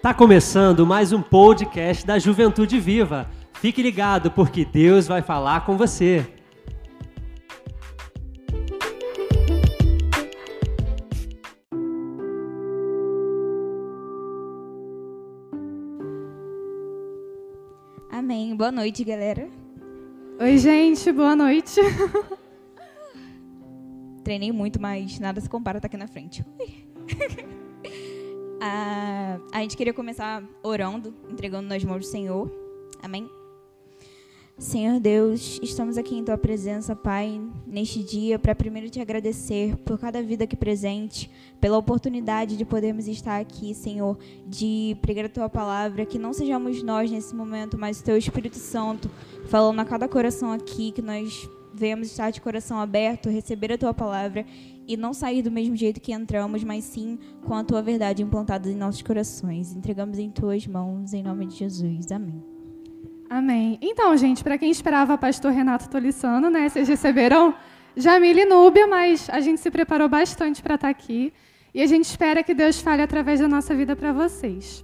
Tá 0.00 0.14
começando 0.14 0.86
mais 0.86 1.12
um 1.12 1.20
podcast 1.20 2.06
da 2.06 2.20
Juventude 2.20 2.78
Viva. 2.78 3.28
Fique 3.54 3.82
ligado 3.82 4.30
porque 4.30 4.64
Deus 4.64 5.08
vai 5.08 5.22
falar 5.22 5.66
com 5.66 5.76
você. 5.76 6.24
Amém. 18.08 18.54
Boa 18.54 18.70
noite, 18.70 19.02
galera. 19.02 19.48
Oi, 20.38 20.58
gente, 20.58 21.10
boa 21.10 21.34
noite. 21.34 21.80
Treinei 24.22 24.52
muito, 24.52 24.80
mas 24.80 25.18
nada 25.18 25.40
se 25.40 25.48
compara 25.48 25.80
tá 25.80 25.88
aqui 25.88 25.96
na 25.96 26.06
frente. 26.06 26.44
ah, 28.60 29.38
a 29.52 29.60
gente 29.60 29.76
queria 29.76 29.94
começar 29.94 30.42
orando, 30.62 31.14
entregando 31.30 31.68
nas 31.68 31.82
mãos 31.84 32.00
do 32.00 32.06
Senhor. 32.06 32.50
Amém? 33.02 33.30
Senhor 34.58 34.98
Deus, 34.98 35.60
estamos 35.62 35.96
aqui 35.96 36.16
em 36.16 36.24
tua 36.24 36.36
presença, 36.36 36.96
Pai, 36.96 37.40
neste 37.64 38.02
dia, 38.02 38.40
para 38.40 38.56
primeiro 38.56 38.90
te 38.90 39.00
agradecer 39.00 39.76
por 39.84 40.00
cada 40.00 40.20
vida 40.20 40.42
aqui 40.42 40.56
presente, 40.56 41.30
pela 41.60 41.78
oportunidade 41.78 42.56
de 42.56 42.64
podermos 42.64 43.06
estar 43.06 43.40
aqui, 43.40 43.72
Senhor, 43.72 44.18
de 44.48 44.96
pregar 45.00 45.26
a 45.26 45.28
tua 45.28 45.48
palavra, 45.48 46.04
que 46.04 46.18
não 46.18 46.32
sejamos 46.32 46.82
nós 46.82 47.08
nesse 47.08 47.36
momento, 47.36 47.78
mas 47.78 48.00
o 48.00 48.04
teu 48.04 48.16
Espírito 48.18 48.56
Santo 48.56 49.08
falando 49.46 49.78
a 49.78 49.84
cada 49.84 50.08
coração 50.08 50.50
aqui, 50.50 50.90
que 50.90 51.00
nós 51.00 51.48
venhamos 51.72 52.08
estar 52.08 52.32
de 52.32 52.40
coração 52.40 52.80
aberto, 52.80 53.28
receber 53.28 53.72
a 53.72 53.78
tua 53.78 53.94
palavra 53.94 54.44
e 54.88 54.96
não 54.96 55.12
sair 55.12 55.42
do 55.42 55.50
mesmo 55.50 55.76
jeito 55.76 56.00
que 56.00 56.12
entramos, 56.12 56.64
mas 56.64 56.82
sim 56.84 57.18
com 57.44 57.54
a 57.54 57.62
tua 57.62 57.82
verdade 57.82 58.22
implantada 58.22 58.70
em 58.70 58.74
nossos 58.74 59.02
corações. 59.02 59.76
Entregamos 59.76 60.18
em 60.18 60.30
tuas 60.30 60.66
mãos, 60.66 61.12
em 61.12 61.22
nome 61.22 61.46
de 61.46 61.56
Jesus. 61.56 62.10
Amém. 62.10 62.42
Amém. 63.28 63.78
Então, 63.82 64.16
gente, 64.16 64.42
para 64.42 64.56
quem 64.56 64.70
esperava 64.70 65.18
pastor 65.18 65.52
Renato 65.52 65.90
Tolissano, 65.90 66.48
né? 66.48 66.66
Vocês 66.66 66.88
receberam 66.88 67.54
Jamile 67.94 68.40
e 68.40 68.46
Núbia, 68.46 68.86
mas 68.86 69.28
a 69.28 69.40
gente 69.40 69.60
se 69.60 69.70
preparou 69.70 70.08
bastante 70.08 70.62
para 70.62 70.76
estar 70.76 70.86
tá 70.86 70.90
aqui 70.90 71.34
e 71.74 71.82
a 71.82 71.86
gente 71.86 72.04
espera 72.04 72.42
que 72.42 72.54
Deus 72.54 72.80
fale 72.80 73.02
através 73.02 73.40
da 73.40 73.46
nossa 73.46 73.74
vida 73.74 73.94
para 73.94 74.12
vocês. 74.12 74.82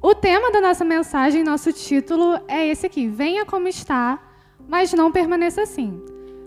O 0.00 0.14
tema 0.14 0.52
da 0.52 0.60
nossa 0.60 0.84
mensagem, 0.84 1.42
nosso 1.42 1.72
título 1.72 2.40
é 2.46 2.68
esse 2.68 2.86
aqui: 2.86 3.08
Venha 3.08 3.44
como 3.44 3.66
está, 3.66 4.22
mas 4.68 4.92
não 4.92 5.10
permaneça 5.10 5.62
assim. 5.62 6.00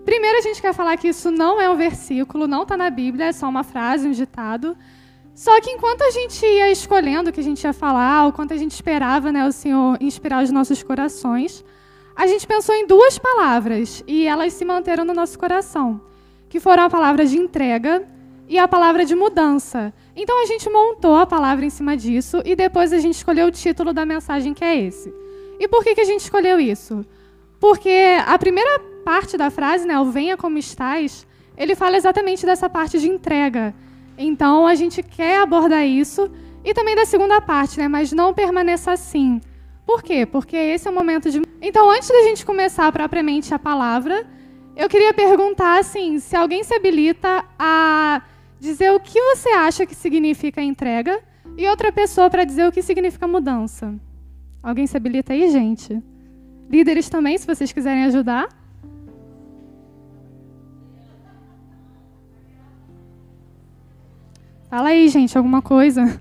Primeiro, 0.06 0.40
a 0.40 0.42
gente 0.42 0.62
quer 0.62 0.74
falar 0.74 0.98
que 0.98 1.08
isso 1.10 1.30
não 1.30 1.62
é 1.62 1.70
um 1.70 1.76
versículo, 1.76 2.48
não 2.48 2.64
está 2.64 2.76
na 2.76 2.90
Bíblia, 2.90 3.26
é 3.26 3.32
só 3.32 3.48
uma 3.48 3.64
frase, 3.64 4.08
um 4.08 4.12
ditado. 4.12 4.76
Só 5.34 5.60
que 5.62 5.72
enquanto 5.72 6.02
a 6.02 6.12
gente 6.12 6.46
ia 6.46 6.72
escolhendo 6.72 7.30
o 7.30 7.34
que 7.34 7.40
a 7.40 7.44
gente 7.44 7.64
ia 7.64 7.74
falar, 7.74 8.28
o 8.28 8.34
quanto 8.34 8.54
a 8.54 8.58
gente 8.58 8.72
esperava 8.72 9.32
né, 9.32 9.48
o 9.48 9.52
Senhor 9.52 9.98
inspirar 10.02 10.44
os 10.44 10.52
nossos 10.52 10.84
corações, 10.84 11.64
a 12.16 12.28
gente 12.28 12.46
pensou 12.46 12.76
em 12.76 12.86
duas 12.86 13.18
palavras 13.18 14.04
e 14.08 14.26
elas 14.26 14.54
se 14.54 14.66
manteram 14.66 15.06
no 15.06 15.14
nosso 15.14 15.40
coração, 15.40 16.02
que 16.50 16.60
foram 16.60 16.84
a 16.84 16.90
palavra 16.90 17.26
de 17.26 17.38
entrega 17.38 18.08
e 18.50 18.58
a 18.58 18.68
palavra 18.68 19.06
de 19.06 19.16
mudança. 19.16 19.94
Então 20.16 20.42
a 20.44 20.46
gente 20.46 20.70
montou 20.70 21.16
a 21.16 21.26
palavra 21.26 21.66
em 21.66 21.70
cima 21.70 21.96
disso 21.96 22.42
e 22.44 22.56
depois 22.56 22.92
a 22.92 23.00
gente 23.00 23.16
escolheu 23.16 23.48
o 23.48 23.52
título 23.52 23.94
da 23.94 24.06
mensagem 24.06 24.54
que 24.54 24.64
é 24.64 24.78
esse. 24.78 25.14
E 25.60 25.68
por 25.68 25.84
que, 25.84 25.96
que 25.96 26.02
a 26.02 26.06
gente 26.06 26.22
escolheu 26.22 26.60
isso? 26.60 27.06
Porque 27.60 28.18
a 28.26 28.38
primeira 28.38 28.91
parte 29.02 29.38
da 29.38 29.50
frase, 29.50 29.86
né, 29.86 30.00
o 30.00 30.06
venha 30.06 30.38
como 30.38 30.58
estás, 30.58 31.28
ele 31.58 31.76
fala 31.76 31.98
exatamente 31.98 32.46
dessa 32.46 32.70
parte 32.70 33.00
de 33.00 33.10
entrega. 33.10 33.74
Então 34.18 34.66
a 34.66 34.76
gente 34.76 35.04
quer 35.04 35.42
abordar 35.42 35.86
isso 35.86 36.32
e 36.64 36.74
também 36.74 36.96
da 36.96 37.06
segunda 37.06 37.42
parte, 37.42 37.78
né? 37.80 37.88
Mas 37.88 38.12
não 38.12 38.34
permaneça 38.34 38.92
assim. 38.92 39.42
Por 39.86 40.04
quê? 40.04 40.26
Porque 40.26 40.56
esse 40.56 40.88
é 40.88 40.92
o 40.92 40.94
momento 40.94 41.30
de. 41.30 41.42
Então, 41.62 41.90
antes 41.90 42.08
da 42.08 42.24
gente 42.24 42.46
começar 42.46 42.92
propriamente 42.92 43.54
a 43.54 43.60
palavra, 43.60 44.26
eu 44.76 44.88
queria 44.88 45.14
perguntar 45.14 45.80
assim, 45.80 46.20
se 46.20 46.36
alguém 46.36 46.64
se 46.64 46.74
habilita 46.74 47.44
a 47.58 48.22
dizer 48.60 48.92
o 48.92 49.00
que 49.00 49.20
você 49.20 49.50
acha 49.50 49.86
que 49.86 49.96
significa 49.96 50.62
entrega 50.62 51.20
e 51.58 51.68
outra 51.68 51.92
pessoa 51.92 52.30
para 52.30 52.44
dizer 52.44 52.68
o 52.68 52.72
que 52.72 52.82
significa 52.82 53.28
mudança. 53.28 53.94
Alguém 54.64 54.86
se 54.86 54.96
habilita 54.96 55.34
aí, 55.34 55.50
gente? 55.52 56.02
Líderes 56.70 57.10
também, 57.10 57.38
se 57.38 57.46
vocês 57.46 57.72
quiserem 57.74 58.06
ajudar. 58.06 58.48
Fala 64.72 64.88
aí, 64.88 65.10
gente, 65.10 65.38
alguma 65.38 65.62
coisa. 65.62 66.18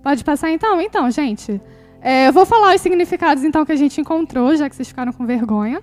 Pode 0.00 0.22
passar 0.22 0.52
então? 0.52 0.80
Então, 0.80 1.10
gente. 1.10 1.60
É, 2.00 2.28
eu 2.28 2.32
vou 2.32 2.46
falar 2.46 2.76
os 2.76 2.80
significados 2.80 3.42
então 3.42 3.66
que 3.66 3.72
a 3.72 3.76
gente 3.76 4.00
encontrou, 4.00 4.54
já 4.54 4.70
que 4.70 4.76
vocês 4.76 4.86
ficaram 4.86 5.12
com 5.12 5.26
vergonha. 5.26 5.82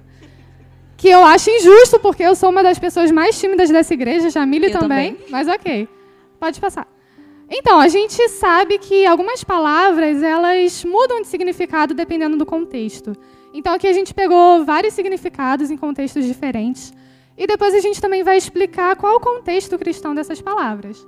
Que 0.96 1.09
eu 1.09 1.22
acho 1.26 1.50
injusto, 1.50 2.00
porque 2.00 2.24
eu 2.24 2.34
sou 2.34 2.50
uma 2.50 2.64
das 2.64 2.80
pessoas 2.80 3.12
mais 3.12 3.38
tímidas 3.38 3.70
dessa 3.70 3.94
igreja, 3.94 4.30
Jamile 4.30 4.72
também, 4.72 5.16
também, 5.16 5.30
mas 5.30 5.50
ok. 5.50 5.86
Pode 6.40 6.62
passar. 6.62 6.88
Então, 7.50 7.79
a 7.79 7.88
gente 7.88 8.28
sabe 8.29 8.78
que 8.78 9.06
algumas 9.06 9.44
palavras, 9.44 10.23
elas 10.23 10.83
mudam 10.83 11.22
de 11.22 11.28
significado 11.28 11.94
dependendo 11.94 12.38
do 12.38 12.45
contexto. 12.45 13.16
Então 13.56 13.73
aqui 13.73 13.88
a 13.88 13.94
gente 13.94 14.13
pegou 14.13 14.66
vários 14.66 14.94
significados 14.94 15.72
em 15.72 15.78
contextos 15.78 16.25
diferentes. 16.25 16.94
E 17.38 17.47
depois 17.47 17.73
a 17.73 17.79
gente 17.79 18.01
também 18.01 18.22
vai 18.22 18.35
explicar 18.35 18.97
qual 18.97 19.16
o 19.16 19.19
contexto 19.19 19.78
cristão 19.78 20.13
dessas 20.13 20.41
palavras. 20.41 21.07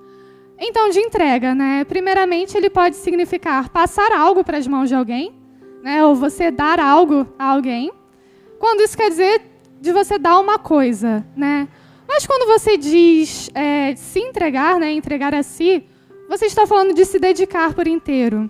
Então, 0.57 0.89
de 0.89 0.97
entrega, 0.99 1.53
né? 1.53 1.83
Primeiramente, 1.83 2.55
ele 2.55 2.69
pode 2.69 2.95
significar 2.95 3.67
passar 3.67 4.13
algo 4.13 4.45
para 4.45 4.57
as 4.57 4.65
mãos 4.65 4.87
de 4.87 4.95
alguém, 4.95 5.33
né? 5.83 6.05
Ou 6.05 6.15
você 6.15 6.49
dar 6.49 6.79
algo 6.79 7.27
a 7.37 7.51
alguém. 7.51 7.91
Quando 8.57 8.81
isso 8.81 8.95
quer 8.95 9.09
dizer 9.09 9.41
de 9.81 9.91
você 9.91 10.17
dar 10.17 10.39
uma 10.39 10.57
coisa, 10.57 11.27
né? 11.35 11.67
Mas 12.07 12.25
quando 12.25 12.47
você 12.47 12.77
diz 12.77 13.49
é, 13.53 13.93
se 13.97 14.19
entregar, 14.19 14.79
né? 14.79 14.89
Entregar 14.93 15.35
a 15.35 15.43
si, 15.43 15.83
você 16.27 16.45
está 16.45 16.67
falando 16.67 16.93
de 16.93 17.05
se 17.05 17.19
dedicar 17.19 17.73
por 17.73 17.88
inteiro. 17.88 18.49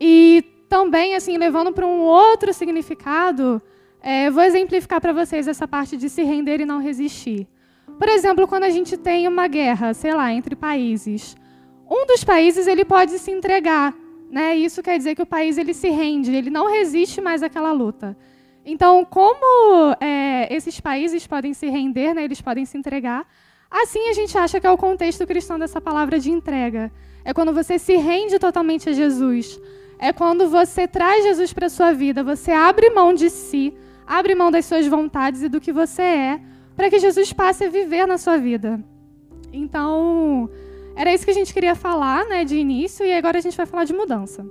E 0.00 0.44
também, 0.68 1.14
assim, 1.14 1.36
levando 1.36 1.72
para 1.72 1.86
um 1.86 2.00
outro 2.00 2.54
significado, 2.54 3.60
é, 4.00 4.30
vou 4.30 4.42
exemplificar 4.42 5.00
para 5.00 5.12
vocês 5.12 5.48
essa 5.48 5.66
parte 5.66 5.96
de 5.96 6.08
se 6.08 6.22
render 6.22 6.60
e 6.60 6.66
não 6.66 6.80
resistir. 6.80 7.46
Por 7.98 8.08
exemplo, 8.08 8.48
quando 8.48 8.64
a 8.64 8.70
gente 8.70 8.96
tem 8.96 9.28
uma 9.28 9.46
guerra, 9.46 9.92
sei 9.92 10.14
lá, 10.14 10.32
entre 10.32 10.56
países, 10.56 11.36
um 11.90 12.06
dos 12.06 12.24
países 12.24 12.66
ele 12.66 12.84
pode 12.84 13.18
se 13.18 13.30
entregar, 13.30 13.94
né? 14.30 14.54
Isso 14.56 14.82
quer 14.82 14.96
dizer 14.96 15.14
que 15.14 15.22
o 15.22 15.26
país 15.26 15.58
ele 15.58 15.74
se 15.74 15.88
rende, 15.88 16.34
ele 16.34 16.48
não 16.48 16.70
resiste 16.70 17.20
mais 17.20 17.42
àquela 17.42 17.72
luta. 17.72 18.16
Então, 18.64 19.04
como 19.04 19.96
é, 20.00 20.54
esses 20.54 20.80
países 20.80 21.26
podem 21.26 21.52
se 21.52 21.66
render, 21.68 22.14
né? 22.14 22.24
Eles 22.24 22.40
podem 22.40 22.64
se 22.64 22.78
entregar. 22.78 23.26
Assim, 23.70 24.08
a 24.08 24.12
gente 24.12 24.36
acha 24.36 24.60
que 24.60 24.66
é 24.66 24.70
o 24.70 24.76
contexto 24.76 25.26
cristão 25.26 25.58
dessa 25.58 25.80
palavra 25.80 26.18
de 26.18 26.30
entrega. 26.30 26.90
É 27.24 27.32
quando 27.32 27.52
você 27.52 27.78
se 27.78 27.96
rende 27.96 28.38
totalmente 28.38 28.88
a 28.88 28.92
Jesus 28.92 29.60
é 30.00 30.14
quando 30.14 30.48
você 30.48 30.88
traz 30.88 31.22
Jesus 31.22 31.52
para 31.52 31.66
a 31.66 31.70
sua 31.70 31.92
vida, 31.92 32.24
você 32.24 32.50
abre 32.52 32.88
mão 32.88 33.12
de 33.12 33.28
si, 33.28 33.74
abre 34.06 34.34
mão 34.34 34.50
das 34.50 34.64
suas 34.64 34.86
vontades 34.86 35.42
e 35.42 35.48
do 35.48 35.60
que 35.60 35.70
você 35.70 36.00
é, 36.00 36.40
para 36.74 36.88
que 36.88 36.98
Jesus 36.98 37.34
passe 37.34 37.64
a 37.64 37.68
viver 37.68 38.06
na 38.06 38.16
sua 38.16 38.38
vida. 38.38 38.82
Então, 39.52 40.48
era 40.96 41.12
isso 41.12 41.26
que 41.26 41.30
a 41.30 41.34
gente 41.34 41.52
queria 41.52 41.74
falar, 41.74 42.24
né, 42.24 42.46
de 42.46 42.56
início, 42.56 43.04
e 43.04 43.12
agora 43.12 43.36
a 43.36 43.40
gente 43.42 43.54
vai 43.54 43.66
falar 43.66 43.84
de 43.84 43.92
mudança. 43.92 44.46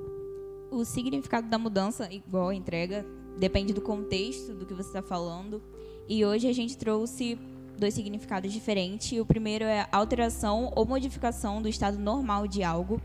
O 0.69 0.85
significado 0.85 1.47
da 1.47 1.58
mudança, 1.58 2.08
igual 2.12 2.50
a 2.50 2.56
entrega, 2.56 3.03
depende 3.35 3.74
do 3.74 3.81
contexto 3.81 4.53
do 4.53 4.68
que 4.68 4.74
você 4.75 4.90
está 4.90 5.02
falando. 5.02 5.63
E 6.08 6.24
hoje 6.24 6.47
a 6.47 6.53
gente 6.53 6.78
trouxe 6.78 7.40
dois 7.79 7.94
significados 7.94 8.52
diferentes. 8.52 9.17
O 9.20 9.26
primeiro 9.26 9.66
é 9.66 9.87
alteração 9.91 10.72
ou 10.76 10.85
modificação 10.85 11.61
do 11.61 11.67
estado 11.67 11.97
normal 11.97 12.47
de 12.47 12.61
algo 12.61 13.02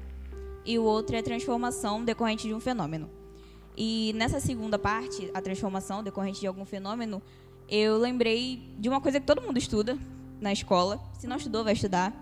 e 0.65 0.79
o 0.79 0.85
outro 0.85 1.17
é 1.17 1.23
transformação 1.23 2.05
decorrente 2.05 2.47
de 2.47 2.55
um 2.55 2.61
fenômeno. 2.61 3.09
E 3.77 4.13
nessa 4.15 4.41
segunda 4.41 4.79
parte, 4.79 5.31
a 5.35 5.41
transformação 5.41 6.03
decorrente 6.03 6.41
de 6.41 6.47
algum 6.47 6.65
fenômeno, 6.65 7.23
eu 7.69 7.99
lembrei 7.99 8.75
de 8.79 8.89
uma 8.89 9.01
coisa 9.01 9.21
que 9.21 9.27
todo 9.27 9.43
mundo 9.43 9.59
estuda 9.59 9.99
na 10.41 10.53
escola. 10.53 11.01
Se 11.19 11.27
não 11.27 11.37
estudou, 11.37 11.65
vai 11.65 11.73
estudar. 11.73 12.15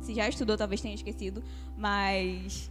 Se 0.00 0.14
já 0.14 0.28
estudou, 0.28 0.56
talvez 0.56 0.80
tenha 0.80 0.94
esquecido. 0.94 1.42
Mas 1.76 2.70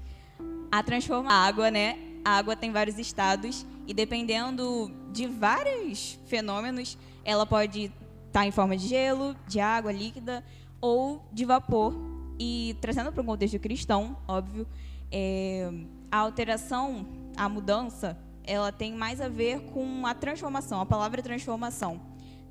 a 0.72 0.82
transforma 0.82 1.32
a 1.32 1.46
água, 1.46 1.70
né? 1.70 1.98
A 2.26 2.32
água 2.38 2.56
tem 2.56 2.72
vários 2.72 2.98
estados 2.98 3.66
e 3.88 3.94
dependendo 3.94 4.92
de 5.12 5.26
vários 5.28 6.20
fenômenos, 6.26 6.98
ela 7.24 7.46
pode 7.46 7.92
tá 8.32 8.46
em 8.46 8.52
forma 8.52 8.76
de 8.78 8.88
gelo, 8.88 9.36
de 9.48 9.60
água 9.60 9.92
líquida 9.92 10.44
ou 10.82 11.26
de 11.32 11.46
vapor. 11.46 11.94
E 12.40 12.78
trazendo 12.80 13.12
para 13.12 13.22
um 13.22 13.26
contexto 13.26 13.60
cristão, 13.60 14.18
óbvio, 14.28 14.68
é, 15.12 15.70
a 16.12 16.18
alteração, 16.18 17.06
a 17.36 17.50
mudança, 17.50 18.18
ela 18.44 18.72
tem 18.72 18.94
mais 18.94 19.20
a 19.20 19.28
ver 19.28 19.60
com 19.72 20.06
a 20.06 20.14
transformação, 20.14 20.80
a 20.80 20.86
palavra 20.86 21.22
transformação. 21.22 22.00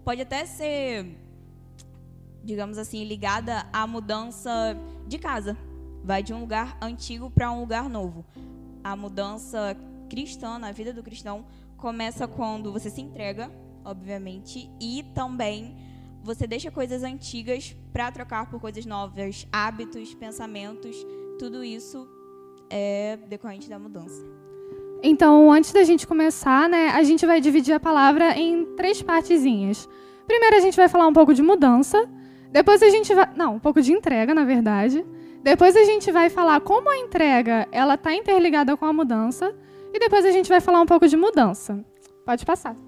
Pode 0.04 0.20
até 0.20 0.44
ser 0.44 1.16
digamos 2.48 2.78
assim, 2.78 3.04
ligada 3.04 3.66
à 3.72 3.86
mudança 3.86 4.74
de 5.06 5.18
casa. 5.18 5.56
Vai 6.02 6.22
de 6.22 6.32
um 6.32 6.40
lugar 6.40 6.78
antigo 6.80 7.30
para 7.30 7.50
um 7.50 7.60
lugar 7.60 7.90
novo. 7.90 8.24
A 8.82 8.96
mudança 8.96 9.76
cristã, 10.08 10.58
na 10.58 10.72
vida 10.72 10.92
do 10.92 11.02
cristão, 11.02 11.44
começa 11.76 12.26
quando 12.26 12.72
você 12.72 12.88
se 12.88 13.02
entrega, 13.02 13.50
obviamente, 13.88 14.70
e 14.80 15.02
também 15.14 15.76
você 16.22 16.46
deixa 16.46 16.70
coisas 16.70 17.02
antigas 17.02 17.74
para 17.92 18.12
trocar 18.12 18.50
por 18.50 18.60
coisas 18.60 18.84
novas, 18.84 19.46
hábitos, 19.50 20.14
pensamentos, 20.14 20.94
tudo 21.38 21.64
isso 21.64 22.06
é 22.68 23.16
decorrente 23.28 23.68
da 23.68 23.78
mudança. 23.78 24.22
Então, 25.02 25.50
antes 25.50 25.72
da 25.72 25.84
gente 25.84 26.06
começar, 26.06 26.68
né, 26.68 26.88
a 26.88 27.02
gente 27.02 27.24
vai 27.24 27.40
dividir 27.40 27.72
a 27.72 27.80
palavra 27.80 28.36
em 28.36 28.64
três 28.76 29.00
partezinhas. 29.00 29.88
Primeiro 30.26 30.56
a 30.56 30.60
gente 30.60 30.76
vai 30.76 30.88
falar 30.88 31.06
um 31.06 31.12
pouco 31.12 31.32
de 31.32 31.42
mudança, 31.42 32.06
depois 32.50 32.82
a 32.82 32.90
gente 32.90 33.14
vai, 33.14 33.30
não, 33.36 33.54
um 33.54 33.60
pouco 33.60 33.80
de 33.80 33.92
entrega, 33.92 34.34
na 34.34 34.44
verdade. 34.44 35.04
Depois 35.42 35.76
a 35.76 35.84
gente 35.84 36.10
vai 36.10 36.28
falar 36.28 36.60
como 36.60 36.90
a 36.90 36.98
entrega 36.98 37.66
ela 37.70 37.94
está 37.94 38.12
interligada 38.12 38.76
com 38.76 38.84
a 38.84 38.92
mudança 38.92 39.54
e 39.94 39.98
depois 39.98 40.24
a 40.24 40.30
gente 40.30 40.48
vai 40.48 40.60
falar 40.60 40.80
um 40.80 40.86
pouco 40.86 41.06
de 41.06 41.16
mudança. 41.16 41.82
Pode 42.26 42.44
passar. 42.44 42.87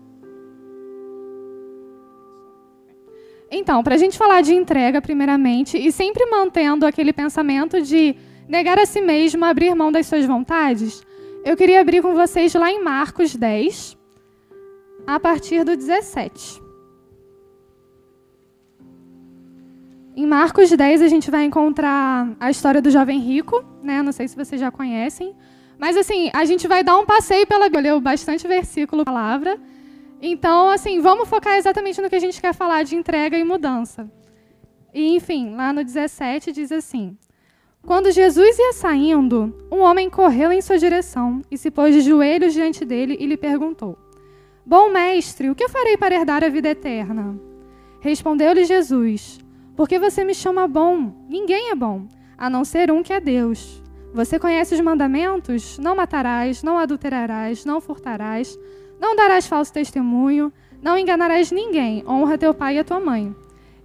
Então, 3.51 3.83
para 3.83 3.97
a 3.97 3.99
gente 3.99 4.17
falar 4.17 4.43
de 4.43 4.55
entrega, 4.55 5.03
primeiramente, 5.03 5.77
e 5.77 5.91
sempre 5.91 6.25
mantendo 6.27 6.87
aquele 6.87 7.13
pensamento 7.13 7.81
de 7.83 8.15
negar 8.49 8.79
a 8.79 8.87
si 8.87 9.01
mesmo, 9.01 9.45
abrir 9.45 9.75
mão 9.75 9.91
das 9.91 10.07
suas 10.07 10.25
vontades, 10.25 11.03
eu 11.45 11.57
queria 11.57 11.81
abrir 11.81 12.01
com 12.01 12.15
vocês 12.15 12.55
lá 12.55 12.71
em 12.71 12.83
Marcos 12.83 13.35
10, 13.35 13.99
a 15.07 15.19
partir 15.19 15.65
do 15.65 15.77
17. 15.77 16.63
Em 20.15 20.27
Marcos 20.27 20.71
10, 20.71 21.03
a 21.03 21.09
gente 21.09 21.31
vai 21.31 21.45
encontrar 21.45 22.37
a 22.39 22.51
história 22.51 22.81
do 22.81 22.91
jovem 22.91 23.19
rico, 23.19 23.65
né? 23.83 24.03
Não 24.03 24.13
sei 24.13 24.29
se 24.29 24.37
vocês 24.37 24.61
já 24.61 24.71
conhecem. 24.71 25.35
Mas, 25.79 25.97
assim, 25.97 26.31
a 26.35 26.45
gente 26.45 26.69
vai 26.69 26.85
dar 26.85 26.99
um 26.99 27.07
passeio 27.07 27.47
pela 27.47 27.65
Bíblia, 27.65 27.95
leu 27.95 28.01
bastante 28.01 28.47
versículo, 28.47 29.05
palavra. 29.05 29.59
Então, 30.23 30.71
assim, 30.71 31.01
vamos 31.01 31.29
focar 31.29 31.57
exatamente 31.57 32.01
no 32.01 32.11
que 32.11 32.17
a 32.17 32.21
gente 32.21 32.41
quer 32.41 32.53
falar 32.53 32.83
de 32.83 32.95
entrega 32.95 33.39
e 33.39 33.45
mudança. 33.45 34.11
E, 34.93 35.15
enfim, 35.15 35.55
lá 35.55 35.73
no 35.73 35.83
17 35.83 36.53
diz 36.53 36.71
assim: 36.71 37.17
Quando 37.83 38.11
Jesus 38.11 38.59
ia 38.59 38.73
saindo, 38.75 39.67
um 39.73 39.79
homem 39.79 40.11
correu 40.11 40.53
em 40.53 40.61
sua 40.61 40.79
direção 40.79 41.41
e 41.51 41.57
se 41.57 41.71
pôs 41.71 41.95
de 41.95 42.03
joelhos 42.03 42.53
diante 42.53 42.85
dele 42.85 43.17
e 43.19 43.27
lhe 43.27 43.37
perguntou: 43.37 43.97
Bom 44.67 44.91
mestre, 44.91 45.49
o 45.49 45.55
que 45.55 45.69
farei 45.69 45.97
para 45.97 46.15
herdar 46.15 46.45
a 46.45 46.49
vida 46.49 46.69
eterna? 46.69 47.39
Respondeu-lhe 48.01 48.65
Jesus: 48.65 49.39
Porque 49.75 49.99
você 49.99 50.23
me 50.23 50.35
chama 50.35 50.69
bom? 50.69 51.15
Ninguém 51.29 51.71
é 51.71 51.75
bom, 51.75 52.07
a 52.37 52.51
não 52.51 52.65
ser 52.65 52.91
um 52.91 53.03
que 53.03 53.13
é 53.13 53.21
Deus. 53.21 53.83
Você 54.13 54.39
conhece 54.39 54.75
os 54.75 54.81
mandamentos? 54.81 55.79
Não 55.79 55.95
matarás, 55.95 56.63
não 56.63 56.77
adulterarás, 56.77 57.65
não 57.65 57.81
furtarás, 57.81 58.59
não 59.01 59.17
darás 59.17 59.47
falso 59.47 59.73
testemunho, 59.73 60.53
não 60.83 60.99
enganarás 60.99 61.51
ninguém, 61.51 62.05
honra 62.07 62.37
teu 62.37 62.53
pai 62.53 62.77
e 62.77 62.79
a 62.81 62.85
tua 62.85 63.01
mãe. 63.01 63.35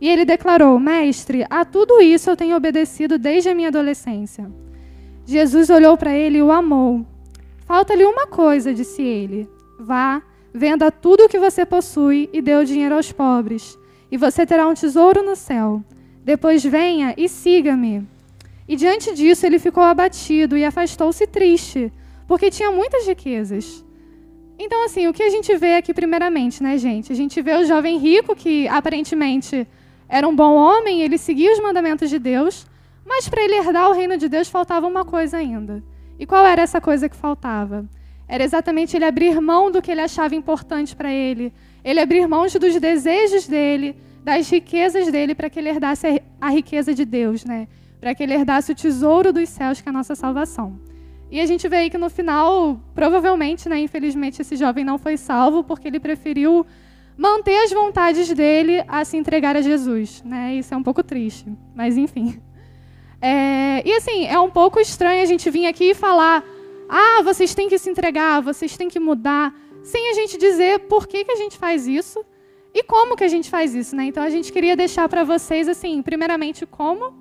E 0.01 0.09
ele 0.09 0.25
declarou: 0.25 0.77
Mestre, 0.77 1.45
a 1.49 1.63
tudo 1.63 2.01
isso 2.01 2.29
eu 2.29 2.35
tenho 2.35 2.55
obedecido 2.55 3.17
desde 3.17 3.49
a 3.49 3.55
minha 3.55 3.69
adolescência. 3.69 4.51
Jesus 5.25 5.69
olhou 5.69 5.97
para 5.97 6.13
ele 6.13 6.39
e 6.39 6.41
o 6.41 6.51
amou. 6.51 7.05
Falta-lhe 7.65 8.03
uma 8.03 8.27
coisa, 8.27 8.73
disse 8.73 9.01
ele. 9.01 9.49
Vá, 9.79 10.21
venda 10.53 10.91
tudo 10.91 11.25
o 11.25 11.29
que 11.29 11.39
você 11.39 11.65
possui 11.65 12.29
e 12.33 12.41
dê 12.41 12.55
o 12.55 12.65
dinheiro 12.65 12.95
aos 12.95 13.11
pobres, 13.11 13.77
e 14.11 14.17
você 14.17 14.45
terá 14.45 14.67
um 14.67 14.73
tesouro 14.73 15.23
no 15.23 15.35
céu. 15.35 15.81
Depois 16.23 16.63
venha 16.63 17.13
e 17.17 17.29
siga-me. 17.29 18.05
E 18.67 18.75
diante 18.75 19.13
disso 19.13 19.45
ele 19.45 19.59
ficou 19.59 19.83
abatido 19.83 20.57
e 20.57 20.65
afastou-se 20.65 21.25
triste, 21.27 21.91
porque 22.27 22.49
tinha 22.49 22.71
muitas 22.71 23.07
riquezas. 23.07 23.84
Então, 24.57 24.85
assim, 24.85 25.07
o 25.07 25.13
que 25.13 25.23
a 25.23 25.29
gente 25.29 25.55
vê 25.57 25.75
aqui 25.75 25.93
primeiramente, 25.93 26.63
né, 26.63 26.77
gente? 26.77 27.11
A 27.11 27.15
gente 27.15 27.41
vê 27.41 27.55
o 27.55 27.65
jovem 27.65 27.97
rico, 27.97 28.35
que 28.35 28.67
aparentemente 28.67 29.67
era 30.07 30.27
um 30.27 30.35
bom 30.35 30.55
homem, 30.55 31.01
ele 31.01 31.17
seguia 31.17 31.51
os 31.51 31.59
mandamentos 31.59 32.09
de 32.09 32.17
Deus, 32.17 32.65
mas 33.05 33.27
para 33.27 33.43
ele 33.43 33.55
herdar 33.55 33.89
o 33.89 33.93
reino 33.93 34.17
de 34.17 34.29
Deus 34.29 34.47
faltava 34.47 34.87
uma 34.87 35.03
coisa 35.03 35.37
ainda. 35.37 35.83
E 36.17 36.25
qual 36.25 36.45
era 36.45 36.61
essa 36.61 36.79
coisa 36.79 37.09
que 37.09 37.15
faltava? 37.15 37.85
Era 38.27 38.43
exatamente 38.43 38.95
ele 38.95 39.05
abrir 39.05 39.39
mão 39.41 39.69
do 39.69 39.81
que 39.81 39.91
ele 39.91 40.01
achava 40.01 40.35
importante 40.35 40.95
para 40.95 41.11
ele, 41.11 41.53
ele 41.83 41.99
abrir 41.99 42.27
mão 42.27 42.45
dos 42.47 42.79
desejos 42.79 43.47
dele, 43.47 43.95
das 44.23 44.49
riquezas 44.49 45.11
dele, 45.11 45.35
para 45.35 45.49
que 45.49 45.59
ele 45.59 45.69
herdasse 45.69 46.21
a 46.39 46.49
riqueza 46.49 46.93
de 46.93 47.05
Deus, 47.05 47.43
né? 47.43 47.67
para 48.05 48.13
que 48.13 48.21
ele 48.21 48.35
herdasse 48.35 48.71
o 48.71 48.75
tesouro 48.75 49.33
dos 49.33 49.49
céus, 49.49 49.81
que 49.81 49.89
é 49.89 49.91
a 49.91 49.93
nossa 49.93 50.13
salvação. 50.13 50.79
E 51.35 51.39
a 51.41 51.45
gente 51.45 51.67
vê 51.67 51.75
aí 51.75 51.89
que 51.89 51.97
no 51.97 52.09
final, 52.09 52.79
provavelmente, 52.93 53.67
né, 53.67 53.77
infelizmente, 53.77 54.41
esse 54.41 54.55
jovem 54.55 54.85
não 54.85 54.97
foi 54.97 55.17
salvo 55.17 55.65
porque 55.65 55.85
ele 55.85 55.99
preferiu 55.99 56.65
manter 57.17 57.57
as 57.61 57.73
vontades 57.73 58.33
dele 58.33 58.81
a 58.87 59.03
se 59.03 59.17
entregar 59.17 59.53
a 59.57 59.61
Jesus. 59.61 60.23
Né? 60.23 60.55
Isso 60.55 60.73
é 60.73 60.77
um 60.77 60.81
pouco 60.81 61.03
triste, 61.03 61.45
mas 61.75 61.97
enfim. 61.97 62.41
É, 63.21 63.85
e 63.85 63.91
assim, 63.97 64.25
é 64.25 64.39
um 64.39 64.49
pouco 64.49 64.79
estranho 64.79 65.21
a 65.21 65.25
gente 65.25 65.49
vir 65.49 65.65
aqui 65.65 65.89
e 65.89 65.93
falar: 65.93 66.41
ah, 66.87 67.21
vocês 67.21 67.53
têm 67.53 67.67
que 67.67 67.77
se 67.77 67.89
entregar, 67.89 68.41
vocês 68.41 68.77
têm 68.77 68.87
que 68.87 68.97
mudar, 68.97 69.53
sem 69.83 70.11
a 70.11 70.13
gente 70.13 70.37
dizer 70.37 70.87
por 70.87 71.05
que, 71.05 71.25
que 71.25 71.33
a 71.33 71.35
gente 71.35 71.57
faz 71.57 71.85
isso 71.85 72.23
e 72.73 72.81
como 72.81 73.17
que 73.17 73.25
a 73.25 73.27
gente 73.27 73.49
faz 73.49 73.75
isso. 73.75 73.93
Né? 73.93 74.05
Então 74.05 74.23
a 74.23 74.29
gente 74.29 74.53
queria 74.53 74.77
deixar 74.77 75.09
para 75.09 75.25
vocês, 75.25 75.67
assim, 75.67 76.01
primeiramente, 76.01 76.65
como 76.65 77.13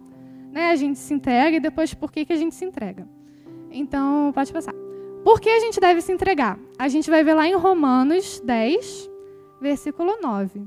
né, 0.52 0.70
a 0.70 0.76
gente 0.76 1.00
se 1.00 1.12
entrega 1.12 1.56
e 1.56 1.58
depois 1.58 1.92
por 1.94 2.12
que, 2.12 2.24
que 2.24 2.32
a 2.32 2.36
gente 2.36 2.54
se 2.54 2.64
entrega. 2.64 3.08
Então, 3.74 4.30
pode 4.32 4.52
passar. 4.52 4.72
Por 5.24 5.40
que 5.40 5.50
a 5.50 5.58
gente 5.58 5.80
deve 5.80 6.00
se 6.00 6.12
entregar? 6.12 6.56
A 6.78 6.86
gente 6.86 7.10
vai 7.10 7.24
ver 7.24 7.34
lá 7.34 7.48
em 7.48 7.56
Romanos 7.56 8.40
10, 8.40 9.10
versículo 9.60 10.16
9. 10.22 10.62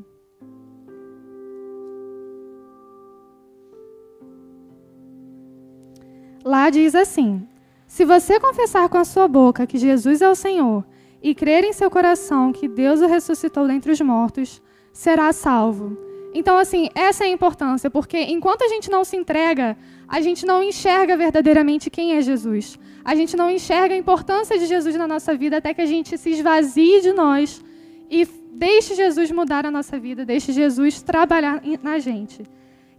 Lá 6.44 6.70
diz 6.70 6.96
assim: 6.96 7.48
Se 7.88 8.04
você 8.04 8.42
confessar 8.42 8.90
com 8.90 8.98
a 8.98 9.06
sua 9.06 9.28
boca 9.28 9.66
que 9.66 9.78
Jesus 9.78 10.22
é 10.22 10.30
o 10.30 10.36
Senhor 10.36 10.84
e 11.22 11.34
crer 11.34 11.64
em 11.64 11.72
seu 11.72 11.90
coração 11.90 12.52
que 12.52 12.68
Deus 12.68 13.00
o 13.00 13.08
ressuscitou 13.08 13.68
dentre 13.68 13.94
os 13.94 14.02
mortos, 14.02 14.62
será 14.92 15.32
salvo. 15.32 15.98
Então, 16.34 16.58
assim, 16.58 16.90
essa 16.94 17.24
é 17.24 17.28
a 17.28 17.32
importância, 17.32 17.90
porque 17.90 18.18
enquanto 18.18 18.64
a 18.64 18.68
gente 18.68 18.92
não 18.92 19.04
se 19.04 19.16
entrega, 19.16 19.78
a 20.08 20.20
gente 20.20 20.46
não 20.46 20.62
enxerga 20.62 21.16
verdadeiramente 21.16 21.90
quem 21.90 22.16
é 22.16 22.22
Jesus. 22.22 22.78
A 23.08 23.16
gente 23.16 23.38
não 23.38 23.50
enxerga 23.50 23.96
a 23.96 23.98
importância 23.98 24.60
de 24.60 24.66
Jesus 24.66 24.94
na 24.98 25.08
nossa 25.08 25.34
vida 25.34 25.56
até 25.56 25.74
que 25.74 25.80
a 25.80 25.86
gente 25.86 26.18
se 26.18 26.32
esvazie 26.32 27.00
de 27.00 27.14
nós 27.14 27.64
e 28.12 28.28
deixe 28.52 28.96
Jesus 28.96 29.32
mudar 29.32 29.66
a 29.66 29.72
nossa 29.72 29.98
vida, 29.98 30.26
deixe 30.26 30.52
Jesus 30.52 31.02
trabalhar 31.02 31.62
na 31.82 32.00
gente. 32.00 32.44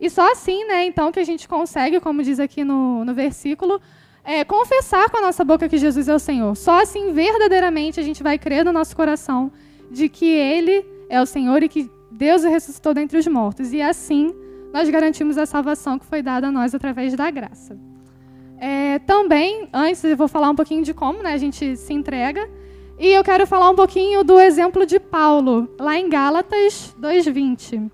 E 0.01 0.09
só 0.09 0.33
assim, 0.33 0.65
né, 0.65 0.87
então, 0.87 1.13
que 1.13 1.21
a 1.21 1.25
gente 1.25 1.47
consegue, 1.47 2.01
como 2.01 2.23
diz 2.23 2.41
aqui 2.41 2.65
no, 2.65 3.05
no 3.05 3.13
versículo, 3.13 3.79
é, 4.25 4.45
confessar 4.45 5.11
com 5.11 5.19
a 5.19 5.21
nossa 5.21 5.45
boca 5.45 5.69
que 5.69 5.77
Jesus 5.77 6.09
é 6.09 6.15
o 6.15 6.19
Senhor. 6.19 6.57
Só 6.57 6.81
assim, 6.81 7.13
verdadeiramente, 7.13 8.01
a 8.01 8.03
gente 8.03 8.23
vai 8.23 8.39
crer 8.39 8.65
no 8.65 8.73
nosso 8.73 8.97
coração 8.97 9.53
de 9.91 10.09
que 10.09 10.25
Ele 10.25 10.87
é 11.11 11.21
o 11.21 11.27
Senhor 11.27 11.63
e 11.63 11.69
que 11.69 11.91
Deus 12.11 12.45
o 12.45 12.49
ressuscitou 12.49 12.95
dentre 12.95 13.19
os 13.19 13.27
mortos. 13.27 13.75
E 13.75 13.83
assim 13.83 14.35
nós 14.73 14.89
garantimos 14.89 15.37
a 15.37 15.45
salvação 15.45 15.99
que 15.99 16.07
foi 16.07 16.23
dada 16.23 16.49
a 16.49 16.51
nós 16.51 16.75
através 16.75 17.15
da 17.15 17.31
graça. 17.31 17.88
É, 18.61 18.99
também, 19.01 19.69
antes 19.73 20.03
eu 20.03 20.17
vou 20.17 20.29
falar 20.29 20.51
um 20.51 20.55
pouquinho 20.57 20.83
de 20.83 20.93
como 20.93 21.23
né, 21.23 21.33
a 21.33 21.39
gente 21.39 21.77
se 21.77 21.93
entrega. 21.93 22.49
E 22.99 23.07
eu 23.09 23.23
quero 23.23 23.47
falar 23.47 23.71
um 23.71 23.77
pouquinho 23.77 24.25
do 24.25 24.41
exemplo 24.41 24.85
de 24.85 24.99
Paulo, 24.99 25.69
lá 25.79 25.97
em 25.97 26.09
Gálatas 26.09 26.95
2,20. 27.01 27.89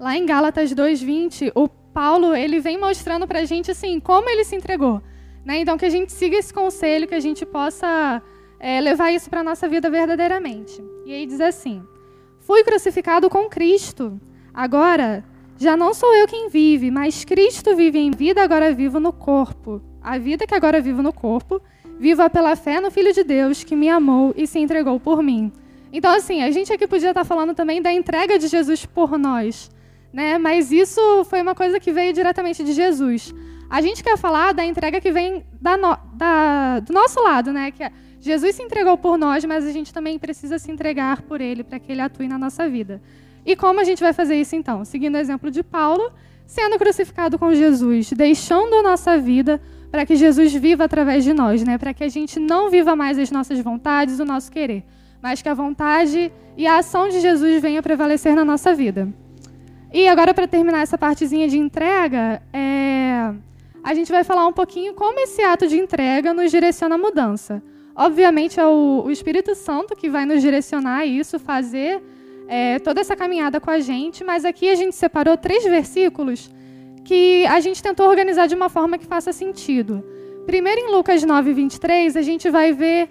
Lá 0.00 0.16
em 0.16 0.26
Gálatas 0.26 0.74
2,20, 0.74 1.52
o 1.54 1.68
Paulo 1.68 2.34
ele 2.34 2.58
vem 2.58 2.78
mostrando 2.78 3.26
para 3.26 3.40
a 3.40 3.44
gente 3.44 3.70
assim, 3.70 4.00
como 4.00 4.28
ele 4.28 4.44
se 4.44 4.56
entregou. 4.56 5.00
Né? 5.44 5.60
Então, 5.60 5.78
que 5.78 5.84
a 5.84 5.90
gente 5.90 6.12
siga 6.12 6.36
esse 6.36 6.52
conselho, 6.52 7.06
que 7.06 7.14
a 7.14 7.20
gente 7.20 7.46
possa 7.46 8.22
é, 8.58 8.80
levar 8.80 9.12
isso 9.12 9.30
para 9.30 9.40
a 9.40 9.44
nossa 9.44 9.68
vida 9.68 9.88
verdadeiramente. 9.88 10.82
E 11.06 11.12
aí 11.12 11.24
diz 11.24 11.40
assim: 11.40 11.82
Fui 12.40 12.62
crucificado 12.64 13.30
com 13.30 13.48
Cristo. 13.48 14.20
Agora, 14.58 15.24
já 15.56 15.76
não 15.76 15.94
sou 15.94 16.12
eu 16.16 16.26
quem 16.26 16.48
vive, 16.48 16.90
mas 16.90 17.24
Cristo 17.24 17.76
vive 17.76 17.96
em 17.96 18.10
vida, 18.10 18.42
agora 18.42 18.74
vivo 18.74 18.98
no 18.98 19.12
corpo. 19.12 19.80
A 20.02 20.18
vida 20.18 20.48
que 20.48 20.52
agora 20.52 20.80
vivo 20.80 21.00
no 21.00 21.12
corpo, 21.12 21.62
viva 21.96 22.28
pela 22.28 22.56
fé 22.56 22.80
no 22.80 22.90
Filho 22.90 23.12
de 23.12 23.22
Deus 23.22 23.62
que 23.62 23.76
me 23.76 23.88
amou 23.88 24.34
e 24.36 24.48
se 24.48 24.58
entregou 24.58 24.98
por 24.98 25.22
mim. 25.22 25.52
Então, 25.92 26.12
assim, 26.12 26.42
a 26.42 26.50
gente 26.50 26.72
aqui 26.72 26.88
podia 26.88 27.10
estar 27.10 27.24
falando 27.24 27.54
também 27.54 27.80
da 27.80 27.92
entrega 27.92 28.36
de 28.36 28.48
Jesus 28.48 28.84
por 28.84 29.16
nós, 29.16 29.70
né? 30.12 30.38
Mas 30.38 30.72
isso 30.72 31.00
foi 31.26 31.40
uma 31.40 31.54
coisa 31.54 31.78
que 31.78 31.92
veio 31.92 32.12
diretamente 32.12 32.64
de 32.64 32.72
Jesus. 32.72 33.32
A 33.70 33.80
gente 33.80 34.02
quer 34.02 34.18
falar 34.18 34.52
da 34.52 34.64
entrega 34.64 35.00
que 35.00 35.12
vem 35.12 35.46
da 35.60 35.76
no, 35.76 35.96
da, 36.14 36.80
do 36.80 36.92
nosso 36.92 37.22
lado, 37.22 37.52
né? 37.52 37.70
Que 37.70 37.84
é 37.84 37.92
Jesus 38.20 38.56
se 38.56 38.62
entregou 38.64 38.98
por 38.98 39.16
nós, 39.16 39.44
mas 39.44 39.64
a 39.64 39.70
gente 39.70 39.94
também 39.94 40.18
precisa 40.18 40.58
se 40.58 40.68
entregar 40.72 41.22
por 41.22 41.40
Ele 41.40 41.62
para 41.62 41.78
que 41.78 41.92
Ele 41.92 42.00
atue 42.00 42.26
na 42.26 42.36
nossa 42.36 42.68
vida. 42.68 43.00
E 43.48 43.56
como 43.56 43.80
a 43.80 43.84
gente 43.84 44.00
vai 44.02 44.12
fazer 44.12 44.38
isso 44.38 44.54
então? 44.54 44.84
Seguindo 44.84 45.14
o 45.14 45.18
exemplo 45.18 45.50
de 45.50 45.62
Paulo, 45.62 46.12
sendo 46.46 46.76
crucificado 46.76 47.38
com 47.38 47.54
Jesus, 47.54 48.12
deixando 48.12 48.74
a 48.74 48.82
nossa 48.82 49.16
vida 49.16 49.58
para 49.90 50.04
que 50.04 50.16
Jesus 50.16 50.52
viva 50.52 50.84
através 50.84 51.24
de 51.24 51.32
nós, 51.32 51.64
né? 51.64 51.78
Para 51.78 51.94
que 51.94 52.04
a 52.04 52.10
gente 52.10 52.38
não 52.38 52.68
viva 52.68 52.94
mais 52.94 53.18
as 53.18 53.30
nossas 53.30 53.58
vontades, 53.60 54.20
o 54.20 54.24
nosso 54.26 54.52
querer, 54.52 54.84
mas 55.22 55.40
que 55.40 55.48
a 55.48 55.54
vontade 55.54 56.30
e 56.58 56.66
a 56.66 56.76
ação 56.76 57.08
de 57.08 57.20
Jesus 57.20 57.62
venha 57.62 57.82
prevalecer 57.82 58.34
na 58.34 58.44
nossa 58.44 58.74
vida. 58.74 59.08
E 59.90 60.06
agora, 60.06 60.34
para 60.34 60.46
terminar 60.46 60.82
essa 60.82 60.98
partezinha 60.98 61.48
de 61.48 61.56
entrega, 61.56 62.42
é... 62.52 63.32
a 63.82 63.94
gente 63.94 64.12
vai 64.12 64.24
falar 64.24 64.46
um 64.46 64.52
pouquinho 64.52 64.92
como 64.92 65.18
esse 65.20 65.40
ato 65.40 65.66
de 65.66 65.78
entrega 65.78 66.34
nos 66.34 66.50
direciona 66.50 66.96
a 66.96 66.98
mudança. 66.98 67.62
Obviamente, 67.96 68.60
é 68.60 68.66
o, 68.66 69.04
o 69.06 69.10
Espírito 69.10 69.54
Santo 69.54 69.96
que 69.96 70.10
vai 70.10 70.26
nos 70.26 70.42
direcionar 70.42 70.98
a 70.98 71.06
isso, 71.06 71.38
fazer 71.38 72.02
é, 72.48 72.78
toda 72.78 73.02
essa 73.02 73.14
caminhada 73.14 73.60
com 73.60 73.70
a 73.70 73.78
gente, 73.78 74.24
mas 74.24 74.44
aqui 74.44 74.70
a 74.70 74.74
gente 74.74 74.96
separou 74.96 75.36
três 75.36 75.64
versículos 75.64 76.50
que 77.04 77.46
a 77.46 77.60
gente 77.60 77.82
tentou 77.82 78.08
organizar 78.08 78.46
de 78.46 78.54
uma 78.54 78.70
forma 78.70 78.96
que 78.96 79.06
faça 79.06 79.32
sentido. 79.32 80.02
Primeiro, 80.46 80.80
em 80.80 80.90
Lucas 80.90 81.22
9, 81.22 81.52
23, 81.52 82.16
a 82.16 82.22
gente 82.22 82.48
vai 82.48 82.72
ver 82.72 83.10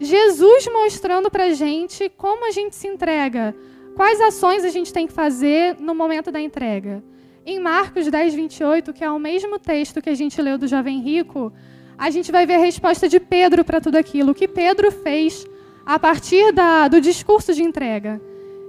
Jesus 0.00 0.66
mostrando 0.72 1.30
para 1.30 1.44
a 1.44 1.52
gente 1.52 2.10
como 2.16 2.46
a 2.46 2.50
gente 2.50 2.74
se 2.74 2.88
entrega, 2.88 3.54
quais 3.94 4.20
ações 4.20 4.64
a 4.64 4.68
gente 4.68 4.92
tem 4.92 5.06
que 5.06 5.12
fazer 5.12 5.76
no 5.78 5.94
momento 5.94 6.32
da 6.32 6.40
entrega. 6.40 7.04
Em 7.46 7.60
Marcos 7.60 8.08
10, 8.08 8.34
28, 8.34 8.92
que 8.92 9.04
é 9.04 9.10
o 9.10 9.18
mesmo 9.18 9.60
texto 9.60 10.02
que 10.02 10.10
a 10.10 10.14
gente 10.14 10.42
leu 10.42 10.58
do 10.58 10.66
jovem 10.66 11.00
rico, 11.00 11.52
a 11.96 12.10
gente 12.10 12.32
vai 12.32 12.46
ver 12.46 12.54
a 12.54 12.58
resposta 12.58 13.08
de 13.08 13.20
Pedro 13.20 13.64
para 13.64 13.80
tudo 13.80 13.96
aquilo, 13.96 14.32
o 14.32 14.34
que 14.34 14.48
Pedro 14.48 14.90
fez 14.90 15.46
a 15.86 15.98
partir 16.00 16.52
da, 16.52 16.88
do 16.88 17.00
discurso 17.00 17.54
de 17.54 17.62
entrega. 17.62 18.20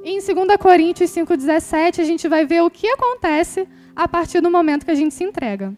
E 0.04 0.10
em 0.10 0.20
2 0.20 0.58
Coríntios 0.60 1.10
5,17, 1.12 2.02
a 2.02 2.04
gente 2.04 2.28
vai 2.28 2.46
ver 2.46 2.62
o 2.62 2.70
que 2.70 2.88
acontece 2.88 3.66
a 3.96 4.06
partir 4.06 4.42
do 4.42 4.52
momento 4.52 4.84
que 4.84 4.92
a 4.92 4.96
gente 4.96 5.14
se 5.14 5.24
entrega. 5.24 5.74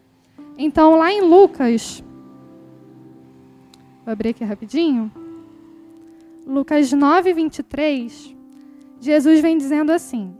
Então, 0.58 0.96
lá 0.96 1.12
em 1.12 1.20
Lucas, 1.20 2.02
vou 4.04 4.12
abrir 4.12 4.30
aqui 4.30 4.42
rapidinho. 4.42 5.12
Lucas 6.44 6.92
9, 6.92 7.32
23, 7.34 8.34
Jesus 9.00 9.40
vem 9.40 9.56
dizendo 9.56 9.92
assim: 9.92 10.34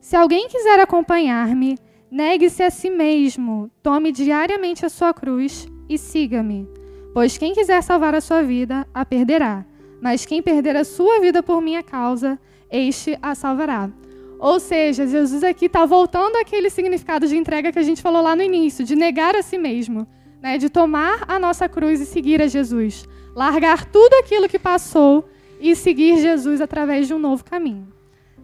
Se 0.00 0.16
alguém 0.16 0.48
quiser 0.48 0.80
acompanhar-me, 0.80 1.78
negue-se 2.10 2.62
a 2.62 2.70
si 2.70 2.88
mesmo, 2.88 3.70
tome 3.82 4.12
diariamente 4.12 4.86
a 4.86 4.88
sua 4.88 5.12
cruz 5.12 5.68
e 5.88 5.98
siga-me. 5.98 6.66
Pois 7.12 7.36
quem 7.36 7.52
quiser 7.52 7.82
salvar 7.82 8.14
a 8.14 8.20
sua 8.20 8.42
vida, 8.42 8.86
a 8.94 9.04
perderá. 9.04 9.66
Mas 10.00 10.24
quem 10.24 10.42
perder 10.42 10.76
a 10.76 10.84
sua 10.84 11.20
vida 11.20 11.42
por 11.42 11.60
minha 11.60 11.82
causa, 11.82 12.38
este 12.70 13.18
a 13.20 13.34
salvará. 13.34 13.90
Ou 14.38 14.58
seja, 14.58 15.06
Jesus 15.06 15.44
aqui 15.44 15.66
está 15.66 15.84
voltando 15.84 16.36
àquele 16.36 16.70
significado 16.70 17.26
de 17.26 17.36
entrega 17.36 17.70
que 17.70 17.78
a 17.78 17.82
gente 17.82 18.00
falou 18.00 18.22
lá 18.22 18.34
no 18.34 18.42
início, 18.42 18.84
de 18.84 18.96
negar 18.96 19.36
a 19.36 19.42
si 19.42 19.58
mesmo, 19.58 20.06
né? 20.40 20.56
de 20.56 20.70
tomar 20.70 21.24
a 21.28 21.38
nossa 21.38 21.68
cruz 21.68 22.00
e 22.00 22.06
seguir 22.06 22.40
a 22.40 22.46
Jesus. 22.46 23.06
Largar 23.34 23.84
tudo 23.84 24.14
aquilo 24.14 24.48
que 24.48 24.58
passou 24.58 25.28
e 25.60 25.76
seguir 25.76 26.18
Jesus 26.18 26.60
através 26.60 27.06
de 27.06 27.12
um 27.12 27.18
novo 27.18 27.44
caminho. 27.44 27.88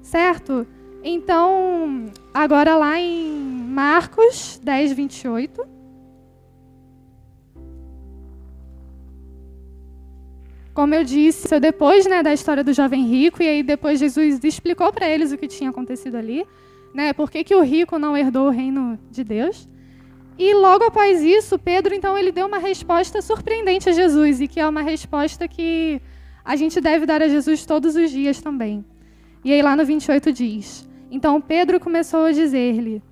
Certo? 0.03 0.67
Então, 1.03 2.07
agora 2.35 2.77
lá 2.77 3.01
em 3.01 3.31
Marcos 3.33 4.61
10, 4.63 4.93
28. 4.93 5.76
Como 10.77 10.95
eu 10.95 11.03
disse, 11.03 11.59
depois 11.59 12.05
né, 12.05 12.23
da 12.23 12.35
história 12.35 12.63
do 12.63 12.71
jovem 12.71 13.07
rico, 13.07 13.43
e 13.43 13.49
aí 13.49 13.63
depois 13.63 13.99
Jesus 13.99 14.39
explicou 14.45 14.93
para 14.93 15.09
eles 15.09 15.33
o 15.33 15.39
que 15.39 15.49
tinha 15.49 15.71
acontecido 15.71 16.17
ali, 16.17 16.47
né, 16.93 17.15
por 17.15 17.31
que, 17.31 17.43
que 17.43 17.55
o 17.55 17.63
rico 17.63 17.99
não 17.99 18.15
herdou 18.15 18.49
o 18.49 18.51
reino 18.51 18.99
de 19.11 19.25
Deus. 19.25 19.67
E 20.39 20.53
logo 20.53 20.85
após 20.85 21.23
isso, 21.23 21.59
Pedro, 21.59 21.95
então, 21.95 22.19
ele 22.19 22.31
deu 22.31 22.47
uma 22.47 22.59
resposta 22.59 23.23
surpreendente 23.23 23.89
a 23.89 23.93
Jesus, 23.93 24.43
e 24.43 24.47
que 24.47 24.61
é 24.61 24.69
uma 24.69 24.83
resposta 24.83 25.49
que 25.49 25.99
a 26.45 26.57
gente 26.57 26.79
deve 26.79 27.07
dar 27.07 27.23
a 27.23 27.29
Jesus 27.29 27.65
todos 27.65 27.97
os 27.97 28.11
dias 28.11 28.43
também. 28.43 28.85
E 29.43 29.55
aí 29.55 29.63
lá 29.63 29.75
no 29.75 29.85
28 29.87 30.31
diz: 30.31 30.87
Então 31.11 31.41
Pedro 31.41 31.81
começou 31.81 32.27
a 32.27 32.33
dizer-lhe: 32.33 33.03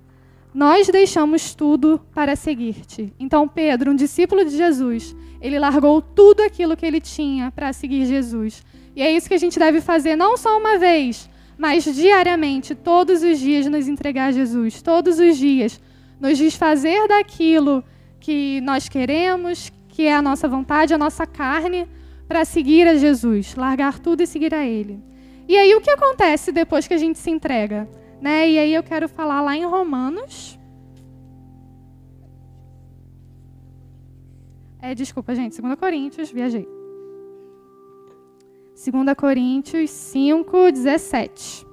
Nós 0.53 0.87
deixamos 0.87 1.55
tudo 1.55 1.99
para 2.13 2.35
seguir-te. 2.35 3.11
Então 3.19 3.47
Pedro, 3.47 3.89
um 3.89 3.95
discípulo 3.95 4.45
de 4.45 4.55
Jesus, 4.55 5.15
ele 5.41 5.59
largou 5.59 6.01
tudo 6.01 6.41
aquilo 6.41 6.75
que 6.75 6.85
ele 6.85 6.99
tinha 6.99 7.51
para 7.51 7.73
seguir 7.73 8.05
Jesus. 8.05 8.63
E 8.95 9.01
é 9.01 9.11
isso 9.11 9.27
que 9.27 9.33
a 9.33 9.39
gente 9.39 9.59
deve 9.59 9.81
fazer, 9.81 10.15
não 10.15 10.37
só 10.37 10.57
uma 10.57 10.77
vez, 10.77 11.29
mas 11.57 11.83
diariamente, 11.83 12.75
todos 12.75 13.23
os 13.23 13.39
dias, 13.39 13.65
nos 13.67 13.87
entregar 13.87 14.27
a 14.27 14.31
Jesus. 14.31 14.81
Todos 14.81 15.19
os 15.19 15.37
dias, 15.37 15.79
nos 16.19 16.37
desfazer 16.37 17.07
daquilo 17.07 17.83
que 18.19 18.59
nós 18.61 18.89
queremos, 18.89 19.71
que 19.89 20.03
é 20.03 20.15
a 20.15 20.21
nossa 20.21 20.47
vontade, 20.47 20.93
a 20.93 20.97
nossa 20.97 21.25
carne, 21.25 21.87
para 22.27 22.43
seguir 22.43 22.87
a 22.87 22.95
Jesus, 22.95 23.55
largar 23.55 23.99
tudo 23.99 24.21
e 24.21 24.27
seguir 24.27 24.53
a 24.53 24.65
Ele. 24.65 24.99
E 25.47 25.55
aí, 25.55 25.75
o 25.75 25.81
que 25.81 25.91
acontece 25.91 26.51
depois 26.51 26.87
que 26.87 26.93
a 26.93 26.97
gente 26.97 27.19
se 27.19 27.29
entrega? 27.29 27.87
Né? 28.19 28.49
E 28.49 28.59
aí, 28.59 28.73
eu 28.73 28.81
quero 28.81 29.07
falar 29.07 29.41
lá 29.41 29.55
em 29.55 29.65
Romanos 29.65 30.57
É, 34.87 34.93
desculpa, 34.93 35.33
gente. 35.33 35.59
2 35.59 35.75
Coríntios, 35.79 36.31
viajei. 36.31 36.67
2 38.75 39.17
Coríntios 39.17 39.89
5, 39.89 40.71
17. 40.71 41.65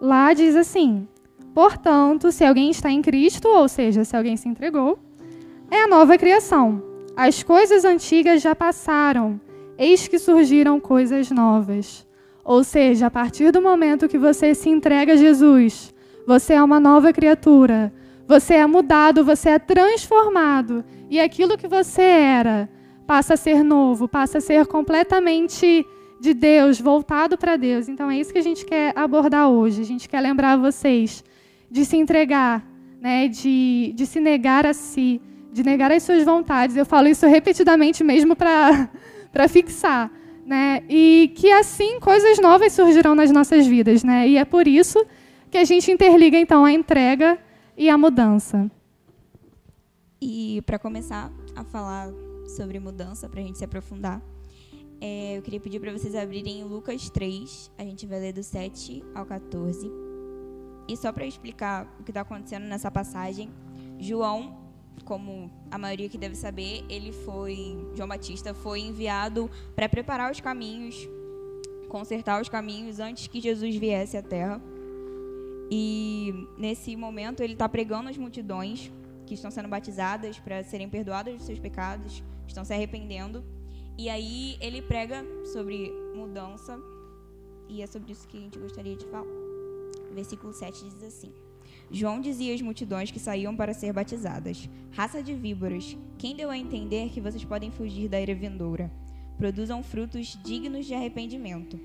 Lá 0.00 0.32
diz 0.32 0.54
assim: 0.54 1.08
Portanto, 1.52 2.30
se 2.30 2.44
alguém 2.44 2.70
está 2.70 2.88
em 2.88 3.02
Cristo, 3.02 3.48
ou 3.48 3.68
seja, 3.68 4.04
se 4.04 4.16
alguém 4.16 4.36
se 4.36 4.48
entregou, 4.48 4.96
é 5.68 5.82
a 5.82 5.88
nova 5.88 6.16
criação. 6.16 6.80
As 7.16 7.42
coisas 7.42 7.84
antigas 7.84 8.40
já 8.40 8.54
passaram, 8.54 9.40
eis 9.76 10.06
que 10.06 10.20
surgiram 10.20 10.78
coisas 10.78 11.32
novas. 11.32 12.06
Ou 12.44 12.62
seja, 12.62 13.06
a 13.06 13.10
partir 13.10 13.50
do 13.50 13.60
momento 13.60 14.08
que 14.08 14.18
você 14.18 14.54
se 14.54 14.70
entrega 14.70 15.14
a 15.14 15.16
Jesus, 15.16 15.92
você 16.24 16.52
é 16.52 16.62
uma 16.62 16.78
nova 16.78 17.12
criatura. 17.12 17.92
Você 18.32 18.54
é 18.54 18.66
mudado, 18.66 19.26
você 19.26 19.50
é 19.50 19.58
transformado. 19.58 20.82
E 21.10 21.20
aquilo 21.20 21.58
que 21.58 21.68
você 21.68 22.00
era 22.00 22.66
passa 23.06 23.34
a 23.34 23.36
ser 23.36 23.62
novo, 23.62 24.08
passa 24.08 24.38
a 24.38 24.40
ser 24.40 24.64
completamente 24.64 25.84
de 26.18 26.32
Deus, 26.32 26.80
voltado 26.80 27.36
para 27.36 27.56
Deus. 27.56 27.90
Então 27.90 28.10
é 28.10 28.16
isso 28.16 28.32
que 28.32 28.38
a 28.38 28.42
gente 28.42 28.64
quer 28.64 28.94
abordar 28.96 29.50
hoje. 29.50 29.82
A 29.82 29.84
gente 29.84 30.08
quer 30.08 30.22
lembrar 30.22 30.56
vocês 30.56 31.22
de 31.70 31.84
se 31.84 31.98
entregar, 31.98 32.64
né, 33.02 33.28
de, 33.28 33.92
de 33.94 34.06
se 34.06 34.18
negar 34.18 34.64
a 34.64 34.72
si, 34.72 35.20
de 35.52 35.62
negar 35.62 35.92
as 35.92 36.02
suas 36.02 36.24
vontades. 36.24 36.74
Eu 36.74 36.86
falo 36.86 37.08
isso 37.08 37.26
repetidamente 37.26 38.02
mesmo 38.02 38.34
para 38.34 38.88
fixar. 39.46 40.10
Né? 40.46 40.82
E 40.88 41.34
que 41.36 41.52
assim 41.52 42.00
coisas 42.00 42.38
novas 42.38 42.72
surgirão 42.72 43.14
nas 43.14 43.30
nossas 43.30 43.66
vidas. 43.66 44.02
Né? 44.02 44.26
E 44.26 44.38
é 44.38 44.44
por 44.46 44.66
isso 44.66 45.04
que 45.50 45.58
a 45.58 45.64
gente 45.64 45.90
interliga 45.90 46.38
então 46.38 46.64
a 46.64 46.72
entrega 46.72 47.38
e 47.76 47.88
a 47.88 47.96
mudança. 47.96 48.70
E 50.20 50.62
para 50.66 50.78
começar 50.78 51.32
a 51.56 51.64
falar 51.64 52.08
sobre 52.56 52.78
mudança, 52.78 53.28
para 53.28 53.40
a 53.40 53.42
gente 53.42 53.58
se 53.58 53.64
aprofundar, 53.64 54.22
é, 55.00 55.36
eu 55.36 55.42
queria 55.42 55.58
pedir 55.58 55.80
para 55.80 55.90
vocês 55.90 56.14
abrirem 56.14 56.62
Lucas 56.62 57.10
3, 57.10 57.72
a 57.76 57.82
gente 57.82 58.06
vai 58.06 58.20
ler 58.20 58.32
do 58.32 58.42
7 58.42 59.02
ao 59.14 59.26
14. 59.26 59.90
E 60.88 60.96
só 60.96 61.12
para 61.12 61.26
explicar 61.26 61.92
o 61.98 62.04
que 62.04 62.10
está 62.10 62.20
acontecendo 62.20 62.64
nessa 62.64 62.90
passagem, 62.90 63.50
João, 63.98 64.56
como 65.04 65.50
a 65.70 65.78
maioria 65.78 66.08
que 66.08 66.18
deve 66.18 66.36
saber, 66.36 66.84
ele 66.88 67.12
foi, 67.12 67.76
João 67.94 68.08
Batista, 68.08 68.54
foi 68.54 68.80
enviado 68.80 69.50
para 69.74 69.88
preparar 69.88 70.30
os 70.30 70.40
caminhos, 70.40 71.08
consertar 71.88 72.40
os 72.40 72.48
caminhos 72.48 73.00
antes 73.00 73.26
que 73.26 73.40
Jesus 73.40 73.74
viesse 73.74 74.16
à 74.16 74.22
Terra. 74.22 74.60
E 75.74 76.34
nesse 76.58 76.94
momento 76.94 77.42
ele 77.42 77.54
está 77.54 77.66
pregando 77.66 78.10
as 78.10 78.18
multidões 78.18 78.92
que 79.24 79.32
estão 79.32 79.50
sendo 79.50 79.70
batizadas 79.70 80.38
para 80.38 80.62
serem 80.62 80.86
perdoadas 80.86 81.34
dos 81.34 81.46
seus 81.46 81.58
pecados, 81.58 82.22
estão 82.46 82.62
se 82.62 82.74
arrependendo. 82.74 83.42
E 83.96 84.10
aí 84.10 84.58
ele 84.60 84.82
prega 84.82 85.24
sobre 85.50 85.90
mudança, 86.14 86.78
e 87.70 87.80
é 87.80 87.86
sobre 87.86 88.12
isso 88.12 88.28
que 88.28 88.36
a 88.36 88.40
gente 88.40 88.58
gostaria 88.58 88.94
de 88.94 89.06
falar. 89.06 89.24
Versículo 90.12 90.52
7 90.52 90.84
diz 90.90 91.02
assim: 91.04 91.32
João 91.90 92.20
dizia 92.20 92.54
às 92.54 92.60
multidões 92.60 93.10
que 93.10 93.18
saíam 93.18 93.56
para 93.56 93.72
ser 93.72 93.94
batizadas: 93.94 94.68
Raça 94.90 95.22
de 95.22 95.32
víboras, 95.32 95.96
quem 96.18 96.36
deu 96.36 96.50
a 96.50 96.58
entender 96.58 97.08
que 97.08 97.20
vocês 97.20 97.46
podem 97.46 97.70
fugir 97.70 98.10
da 98.10 98.20
ira 98.20 98.34
vindoura? 98.34 98.92
Produzam 99.38 99.82
frutos 99.82 100.38
dignos 100.44 100.84
de 100.84 100.92
arrependimento. 100.92 101.80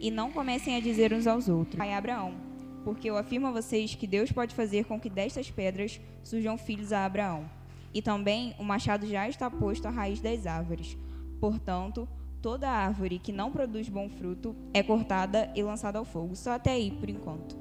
E 0.00 0.10
não 0.10 0.32
comecem 0.32 0.74
a 0.74 0.80
dizer 0.80 1.12
uns 1.12 1.28
aos 1.28 1.48
outros: 1.48 1.76
Pai 1.76 1.94
Abraão 1.94 2.47
porque 2.84 3.10
eu 3.10 3.16
afirmo 3.16 3.46
a 3.48 3.50
vocês 3.50 3.94
que 3.94 4.06
Deus 4.06 4.32
pode 4.32 4.54
fazer 4.54 4.84
com 4.84 4.98
que 5.00 5.10
destas 5.10 5.50
pedras 5.50 6.00
surjam 6.22 6.56
filhos 6.56 6.92
a 6.92 7.04
Abraão. 7.04 7.50
E 7.92 8.02
também 8.02 8.54
o 8.58 8.64
machado 8.64 9.06
já 9.06 9.28
está 9.28 9.50
posto 9.50 9.86
à 9.86 9.90
raiz 9.90 10.20
das 10.20 10.46
árvores. 10.46 10.96
Portanto, 11.40 12.08
toda 12.40 12.70
árvore 12.70 13.18
que 13.18 13.32
não 13.32 13.50
produz 13.50 13.88
bom 13.88 14.08
fruto 14.08 14.54
é 14.72 14.82
cortada 14.82 15.50
e 15.54 15.62
lançada 15.62 15.98
ao 15.98 16.04
fogo. 16.04 16.36
Só 16.36 16.52
até 16.52 16.72
aí, 16.72 16.90
por 16.90 17.08
enquanto. 17.08 17.56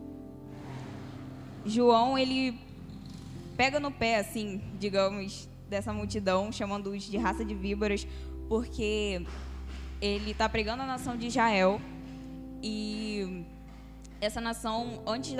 João, 1.66 2.18
ele 2.18 2.60
pega 3.56 3.80
no 3.80 3.92
pé, 3.92 4.20
assim, 4.20 4.62
digamos, 4.80 5.50
dessa 5.70 5.92
multidão, 5.92 6.52
chamando-os 6.52 7.04
de 7.04 7.18
raça 7.18 7.44
de 7.44 7.54
víboras, 7.54 8.08
porque 8.48 9.26
ele 10.00 10.32
está 10.32 10.48
pregando 10.48 10.84
a 10.84 10.86
nação 10.86 11.18
de 11.18 11.28
Israel 11.28 11.82
e 12.62 13.44
essa 14.20 14.42
nação, 14.42 15.02
antes 15.06 15.34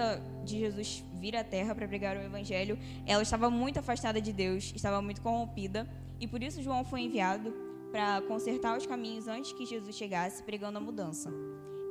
de 0.46 0.60
Jesus 0.60 1.04
vir 1.14 1.36
à 1.36 1.44
Terra 1.44 1.74
para 1.74 1.88
pregar 1.88 2.16
o 2.18 2.22
Evangelho, 2.22 2.78
ela 3.06 3.24
estava 3.24 3.50
muito 3.50 3.80
afastada 3.80 4.22
de 4.22 4.32
Deus, 4.32 4.72
estava 4.76 5.02
muito 5.02 5.22
corrompida, 5.22 5.88
e 6.20 6.28
por 6.28 6.42
isso 6.42 6.62
João 6.62 6.84
foi 6.84 7.02
enviado 7.02 7.54
para 7.92 8.22
consertar 8.22 8.78
os 8.78 8.86
caminhos 8.86 9.28
antes 9.28 9.52
que 9.54 9.66
Jesus 9.66 9.96
chegasse, 9.96 10.44
pregando 10.44 10.78
a 10.78 10.82
mudança. 10.82 11.32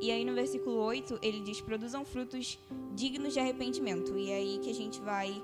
E 0.01 0.11
aí 0.11 0.25
no 0.25 0.35
versículo 0.35 0.77
8, 0.77 1.19
ele 1.23 1.41
diz: 1.41 1.61
produzam 1.61 2.05
frutos 2.05 2.59
dignos 2.95 3.33
de 3.33 3.41
arrependimento. 3.41 4.17
E 4.17 4.31
é 4.31 4.37
aí 4.37 4.59
que 4.63 4.71
a 4.71 4.75
gente 4.75 5.01
vai 5.01 5.43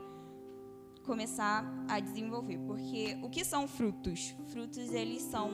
começar 1.04 1.64
a 1.88 1.98
desenvolver. 2.00 2.58
Porque 2.66 3.18
o 3.22 3.30
que 3.30 3.44
são 3.44 3.66
frutos? 3.66 4.34
Frutos, 4.48 4.92
eles 4.92 5.22
são 5.22 5.50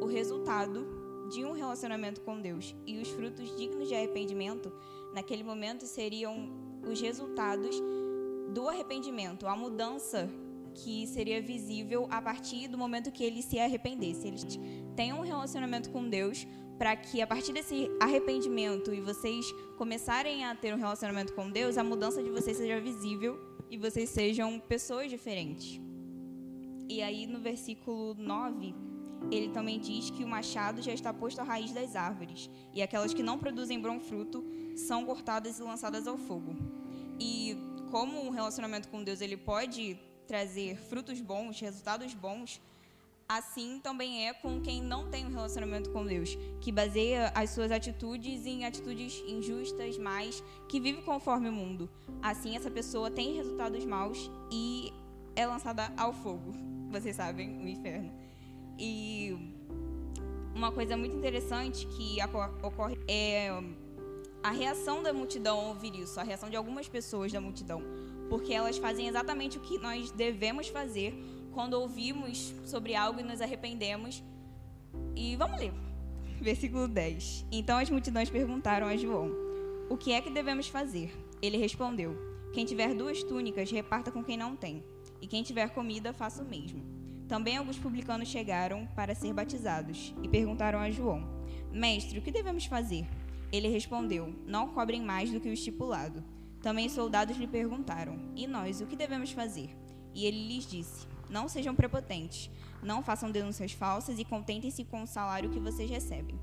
o 0.00 0.06
resultado 0.06 0.86
de 1.32 1.44
um 1.44 1.52
relacionamento 1.52 2.20
com 2.20 2.40
Deus. 2.40 2.74
E 2.86 2.98
os 2.98 3.08
frutos 3.08 3.54
dignos 3.56 3.88
de 3.88 3.94
arrependimento, 3.94 4.72
naquele 5.14 5.42
momento, 5.42 5.86
seriam 5.86 6.50
os 6.86 7.00
resultados 7.00 7.76
do 8.52 8.68
arrependimento, 8.68 9.46
a 9.46 9.54
mudança 9.54 10.28
que 10.74 11.06
seria 11.06 11.42
visível 11.42 12.06
a 12.10 12.22
partir 12.22 12.68
do 12.68 12.78
momento 12.78 13.10
que 13.10 13.24
ele 13.24 13.42
se 13.42 13.58
arrependesse. 13.58 14.26
Eles 14.26 14.44
têm 14.94 15.12
um 15.12 15.20
relacionamento 15.20 15.90
com 15.90 16.08
Deus 16.08 16.46
para 16.78 16.94
que 16.94 17.20
a 17.20 17.26
partir 17.26 17.52
desse 17.52 17.90
arrependimento 18.00 18.94
e 18.94 19.00
vocês 19.00 19.44
começarem 19.76 20.44
a 20.44 20.54
ter 20.54 20.72
um 20.72 20.78
relacionamento 20.78 21.32
com 21.34 21.50
Deus, 21.50 21.76
a 21.76 21.82
mudança 21.82 22.22
de 22.22 22.30
vocês 22.30 22.56
seja 22.56 22.80
visível 22.80 23.38
e 23.68 23.76
vocês 23.76 24.08
sejam 24.10 24.60
pessoas 24.60 25.10
diferentes. 25.10 25.80
E 26.88 27.02
aí 27.02 27.26
no 27.26 27.40
versículo 27.40 28.14
9, 28.14 28.74
ele 29.30 29.48
também 29.50 29.78
diz 29.78 30.10
que 30.10 30.24
o 30.24 30.28
machado 30.28 30.80
já 30.80 30.92
está 30.92 31.12
posto 31.12 31.40
à 31.40 31.44
raiz 31.44 31.72
das 31.72 31.96
árvores, 31.96 32.48
e 32.72 32.82
aquelas 32.82 33.12
que 33.12 33.22
não 33.22 33.38
produzem 33.38 33.80
bom 33.80 34.00
fruto 34.00 34.44
são 34.76 35.04
cortadas 35.04 35.58
e 35.58 35.62
lançadas 35.62 36.06
ao 36.06 36.16
fogo. 36.16 36.56
E 37.20 37.56
como 37.90 38.20
um 38.20 38.30
relacionamento 38.30 38.88
com 38.88 39.02
Deus 39.02 39.20
ele 39.20 39.36
pode 39.36 39.98
trazer 40.26 40.76
frutos 40.76 41.20
bons, 41.20 41.58
resultados 41.60 42.14
bons, 42.14 42.60
assim 43.28 43.78
também 43.82 44.26
é 44.26 44.32
com 44.32 44.60
quem 44.60 44.80
não 44.82 45.10
tem 45.10 45.26
um 45.26 45.30
relacionamento 45.30 45.90
com 45.90 46.04
Deus, 46.06 46.36
que 46.60 46.72
baseia 46.72 47.30
as 47.34 47.50
suas 47.50 47.70
atitudes 47.70 48.46
em 48.46 48.64
atitudes 48.64 49.22
injustas, 49.26 49.98
mas 49.98 50.42
que 50.68 50.80
vive 50.80 51.02
conforme 51.02 51.48
o 51.48 51.52
mundo. 51.52 51.90
Assim, 52.22 52.56
essa 52.56 52.70
pessoa 52.70 53.10
tem 53.10 53.36
resultados 53.36 53.84
maus 53.84 54.30
e 54.50 54.92
é 55.36 55.46
lançada 55.46 55.92
ao 55.96 56.12
fogo. 56.12 56.52
Vocês 56.90 57.16
sabem, 57.16 57.58
o 57.58 57.68
inferno. 57.68 58.27
E 58.78 59.36
uma 60.54 60.70
coisa 60.70 60.96
muito 60.96 61.16
interessante 61.16 61.86
que 61.86 62.18
ocorre 62.62 62.98
é 63.08 63.50
a 64.42 64.50
reação 64.50 65.02
da 65.02 65.12
multidão 65.12 65.58
ao 65.58 65.66
ouvir 65.68 65.94
isso, 65.96 66.18
a 66.20 66.22
reação 66.22 66.48
de 66.48 66.56
algumas 66.56 66.88
pessoas 66.88 67.32
da 67.32 67.40
multidão, 67.40 67.82
porque 68.28 68.52
elas 68.52 68.78
fazem 68.78 69.08
exatamente 69.08 69.58
o 69.58 69.60
que 69.60 69.78
nós 69.78 70.10
devemos 70.12 70.68
fazer 70.68 71.14
quando 71.52 71.74
ouvimos 71.74 72.54
sobre 72.64 72.94
algo 72.94 73.20
e 73.20 73.22
nos 73.22 73.40
arrependemos. 73.40 74.22
E 75.16 75.34
vamos 75.36 75.58
ler. 75.58 75.72
Versículo 76.40 76.86
10. 76.86 77.46
Então 77.50 77.78
as 77.78 77.90
multidões 77.90 78.30
perguntaram 78.30 78.86
a 78.86 78.96
João: 78.96 79.32
O 79.90 79.96
que 79.96 80.12
é 80.12 80.20
que 80.20 80.30
devemos 80.30 80.68
fazer? 80.68 81.12
Ele 81.42 81.56
respondeu: 81.56 82.16
Quem 82.52 82.64
tiver 82.64 82.94
duas 82.94 83.22
túnicas, 83.24 83.70
reparta 83.70 84.12
com 84.12 84.22
quem 84.22 84.36
não 84.36 84.54
tem, 84.54 84.84
e 85.20 85.26
quem 85.26 85.42
tiver 85.42 85.70
comida, 85.70 86.12
faça 86.12 86.42
o 86.42 86.48
mesmo. 86.48 86.97
Também 87.28 87.58
alguns 87.58 87.78
publicanos 87.78 88.28
chegaram 88.28 88.86
para 88.96 89.14
ser 89.14 89.34
batizados 89.34 90.14
e 90.22 90.28
perguntaram 90.28 90.78
a 90.78 90.90
João: 90.90 91.22
Mestre, 91.70 92.18
o 92.18 92.22
que 92.22 92.32
devemos 92.32 92.64
fazer? 92.64 93.06
Ele 93.52 93.68
respondeu: 93.68 94.34
Não 94.46 94.68
cobrem 94.68 95.02
mais 95.02 95.30
do 95.30 95.38
que 95.38 95.48
o 95.48 95.52
estipulado. 95.52 96.24
Também 96.62 96.88
soldados 96.88 97.36
lhe 97.36 97.46
perguntaram: 97.46 98.18
E 98.34 98.46
nós, 98.46 98.80
o 98.80 98.86
que 98.86 98.96
devemos 98.96 99.30
fazer? 99.30 99.68
E 100.14 100.24
ele 100.24 100.48
lhes 100.48 100.66
disse: 100.66 101.06
Não 101.28 101.48
sejam 101.48 101.74
prepotentes, 101.74 102.50
não 102.82 103.02
façam 103.02 103.30
denúncias 103.30 103.72
falsas 103.72 104.18
e 104.18 104.24
contentem-se 104.24 104.84
com 104.84 105.02
o 105.02 105.06
salário 105.06 105.50
que 105.50 105.60
vocês 105.60 105.90
recebem. 105.90 106.40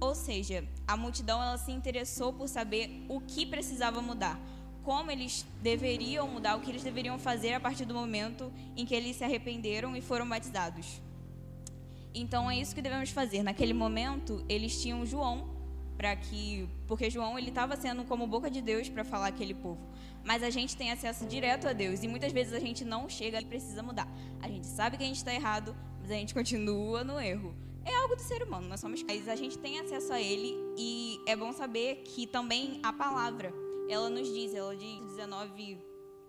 Ou 0.00 0.14
seja, 0.14 0.66
a 0.86 0.96
multidão 0.96 1.42
ela 1.42 1.58
se 1.58 1.70
interessou 1.70 2.32
por 2.32 2.48
saber 2.48 3.04
o 3.08 3.20
que 3.20 3.46
precisava 3.46 4.00
mudar, 4.00 4.40
como 4.84 5.10
eles 5.10 5.46
deveriam 5.62 6.28
mudar, 6.28 6.56
o 6.56 6.60
que 6.60 6.70
eles 6.70 6.82
deveriam 6.82 7.18
fazer 7.18 7.54
a 7.54 7.60
partir 7.60 7.84
do 7.84 7.94
momento 7.94 8.52
em 8.76 8.84
que 8.84 8.94
eles 8.94 9.16
se 9.16 9.24
arrependeram 9.24 9.96
e 9.96 10.00
foram 10.00 10.28
batizados. 10.28 11.00
Então 12.14 12.50
é 12.50 12.58
isso 12.58 12.74
que 12.74 12.82
devemos 12.82 13.10
fazer. 13.10 13.42
Naquele 13.42 13.72
momento, 13.72 14.44
eles 14.48 14.80
tinham 14.80 15.04
João 15.06 15.50
para 15.96 16.16
que, 16.16 16.68
porque 16.86 17.08
João 17.08 17.38
ele 17.38 17.48
estava 17.48 17.76
sendo 17.76 18.04
como 18.04 18.26
boca 18.26 18.50
de 18.50 18.60
Deus 18.60 18.88
para 18.88 19.04
falar 19.04 19.28
aquele 19.28 19.54
povo. 19.54 19.80
Mas 20.24 20.42
a 20.42 20.50
gente 20.50 20.76
tem 20.76 20.90
acesso 20.90 21.26
direto 21.26 21.66
a 21.68 21.72
Deus 21.72 22.02
e 22.02 22.08
muitas 22.08 22.32
vezes 22.32 22.52
a 22.52 22.60
gente 22.60 22.84
não 22.84 23.08
chega 23.08 23.40
e 23.40 23.44
precisa 23.44 23.82
mudar. 23.82 24.08
A 24.40 24.48
gente 24.48 24.66
sabe 24.66 24.96
que 24.96 25.04
a 25.04 25.06
gente 25.06 25.16
está 25.16 25.32
errado, 25.32 25.74
mas 26.00 26.10
a 26.10 26.14
gente 26.14 26.34
continua 26.34 27.02
no 27.02 27.20
erro. 27.20 27.54
É 27.84 27.94
algo 27.96 28.14
do 28.14 28.22
ser 28.22 28.42
humano, 28.42 28.68
nós 28.68 28.80
somos. 28.80 29.02
Mas 29.02 29.28
a 29.28 29.34
gente 29.34 29.58
tem 29.58 29.80
acesso 29.80 30.12
a 30.12 30.20
Ele 30.20 30.56
e 30.76 31.20
é 31.26 31.34
bom 31.34 31.52
saber 31.52 32.02
que 32.04 32.26
também 32.26 32.78
a 32.82 32.92
palavra 32.92 33.52
ela 33.92 34.08
nos 34.08 34.28
diz, 34.28 34.54
ela 34.54 34.74
diz 34.74 35.00
19, 35.00 35.78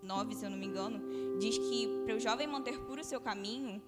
9, 0.01 0.35
se 0.35 0.45
eu 0.45 0.49
não 0.49 0.57
me 0.57 0.65
engano, 0.65 1.37
diz 1.39 1.57
que 1.57 1.87
para 2.05 2.15
o 2.15 2.19
jovem 2.19 2.45
manter 2.45 2.79
puro 2.81 3.01
o 3.01 3.03
seu 3.03 3.21
caminho, 3.21 3.81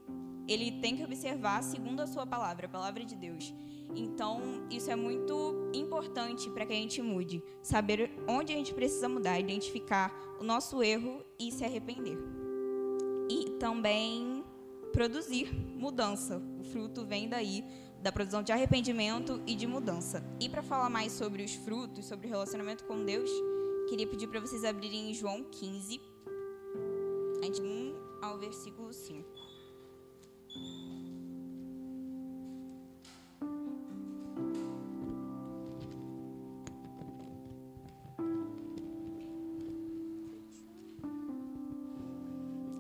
ele 0.47 0.79
tem 0.79 0.95
que 0.95 1.03
observar 1.03 1.63
segundo 1.63 1.99
a 1.99 2.07
sua 2.07 2.25
palavra, 2.25 2.67
a 2.67 2.69
palavra 2.69 3.03
de 3.03 3.15
Deus. 3.15 3.53
Então, 3.95 4.65
isso 4.69 4.91
é 4.91 4.95
muito 4.95 5.71
importante 5.73 6.49
para 6.49 6.65
que 6.65 6.73
a 6.73 6.75
gente 6.75 7.01
mude, 7.01 7.43
saber 7.61 8.11
onde 8.27 8.53
a 8.53 8.55
gente 8.55 8.73
precisa 8.73 9.09
mudar, 9.09 9.39
identificar 9.39 10.13
o 10.39 10.43
nosso 10.43 10.83
erro 10.83 11.25
e 11.39 11.51
se 11.51 11.63
arrepender. 11.63 12.17
E 13.29 13.51
também 13.59 14.43
produzir 14.93 15.51
mudança. 15.53 16.41
O 16.59 16.63
fruto 16.63 17.05
vem 17.05 17.27
daí 17.27 17.63
da 18.01 18.11
produção 18.11 18.43
de 18.43 18.51
arrependimento 18.51 19.41
e 19.47 19.55
de 19.55 19.65
mudança. 19.65 20.23
E 20.39 20.47
para 20.47 20.61
falar 20.61 20.89
mais 20.89 21.11
sobre 21.11 21.43
os 21.43 21.55
frutos, 21.55 22.05
sobre 22.05 22.27
o 22.27 22.29
relacionamento 22.29 22.83
com 22.85 23.03
Deus, 23.03 23.29
Queria 23.87 24.07
pedir 24.07 24.25
para 24.27 24.39
vocês 24.39 24.65
abrirem 24.65 25.11
em 25.11 25.13
João 25.13 25.43
15, 25.43 26.01
de 27.51 27.61
1 27.61 27.95
ao 28.19 28.39
versículo 28.39 28.91
5. 28.91 29.23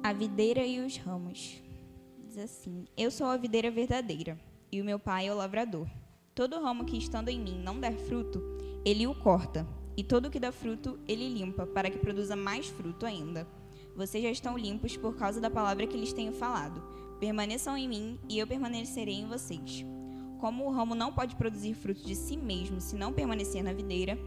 A 0.01 0.11
videira 0.11 0.65
e 0.65 0.79
os 0.79 0.97
ramos. 0.97 1.61
Diz 2.27 2.39
assim: 2.39 2.85
Eu 2.97 3.11
sou 3.11 3.27
a 3.27 3.37
videira 3.37 3.69
verdadeira, 3.69 4.39
e 4.71 4.81
o 4.81 4.85
meu 4.85 4.97
pai 4.97 5.27
é 5.27 5.31
o 5.31 5.37
lavrador. 5.37 5.87
Todo 6.33 6.59
ramo 6.59 6.83
que 6.83 6.97
estando 6.97 7.29
em 7.29 7.39
mim 7.39 7.61
não 7.61 7.79
der 7.79 7.95
fruto, 7.95 8.41
ele 8.83 9.05
o 9.05 9.13
corta 9.13 9.67
e 9.97 10.03
todo 10.03 10.27
o 10.27 10.31
que 10.31 10.39
dá 10.39 10.51
fruto, 10.51 10.99
ele 11.07 11.27
limpa, 11.27 11.65
para 11.65 11.89
que 11.89 11.97
produza 11.97 12.35
mais 12.35 12.67
fruto 12.67 13.05
ainda. 13.05 13.47
Vocês 13.95 14.23
já 14.23 14.29
estão 14.29 14.57
limpos 14.57 14.97
por 14.97 15.15
causa 15.15 15.39
da 15.39 15.49
palavra 15.49 15.87
que 15.87 15.97
lhes 15.97 16.11
tenho 16.11 16.33
falado. 16.33 16.83
Permaneçam 17.19 17.77
em 17.77 17.87
mim, 17.87 18.19
e 18.27 18.37
eu 18.37 18.45
permanecerei 18.45 19.15
em 19.15 19.27
vocês. 19.27 19.85
Como 20.39 20.65
o 20.65 20.71
ramo 20.71 20.93
não 20.93 21.13
pode 21.13 21.35
produzir 21.35 21.73
fruto 21.73 22.05
de 22.05 22.13
si 22.13 22.35
mesmo 22.35 22.81
se 22.81 22.95
não 22.95 23.13
permanecer 23.13 23.63
na 23.63 23.71
videira, 23.71 24.17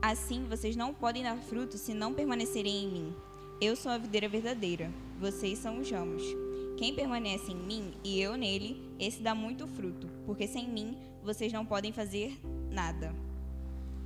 assim 0.00 0.44
vocês 0.48 0.76
não 0.76 0.94
podem 0.94 1.24
dar 1.24 1.36
fruto 1.38 1.76
se 1.76 1.92
não 1.92 2.14
permanecerem 2.14 2.84
em 2.84 2.88
mim. 2.88 3.14
Eu 3.60 3.74
sou 3.74 3.90
a 3.90 3.98
videira 3.98 4.28
verdadeira, 4.28 4.90
vocês 5.18 5.58
são 5.58 5.80
os 5.80 5.90
ramos. 5.90 6.22
Quem 6.78 6.94
permanece 6.94 7.52
em 7.52 7.56
mim 7.56 7.92
e 8.02 8.18
eu 8.20 8.36
nele, 8.36 8.80
esse 8.98 9.20
dá 9.20 9.34
muito 9.34 9.66
fruto, 9.66 10.08
porque 10.24 10.46
sem 10.46 10.68
mim 10.68 10.96
vocês 11.22 11.52
não 11.52 11.66
podem 11.66 11.92
fazer 11.92 12.40
nada. 12.70 13.14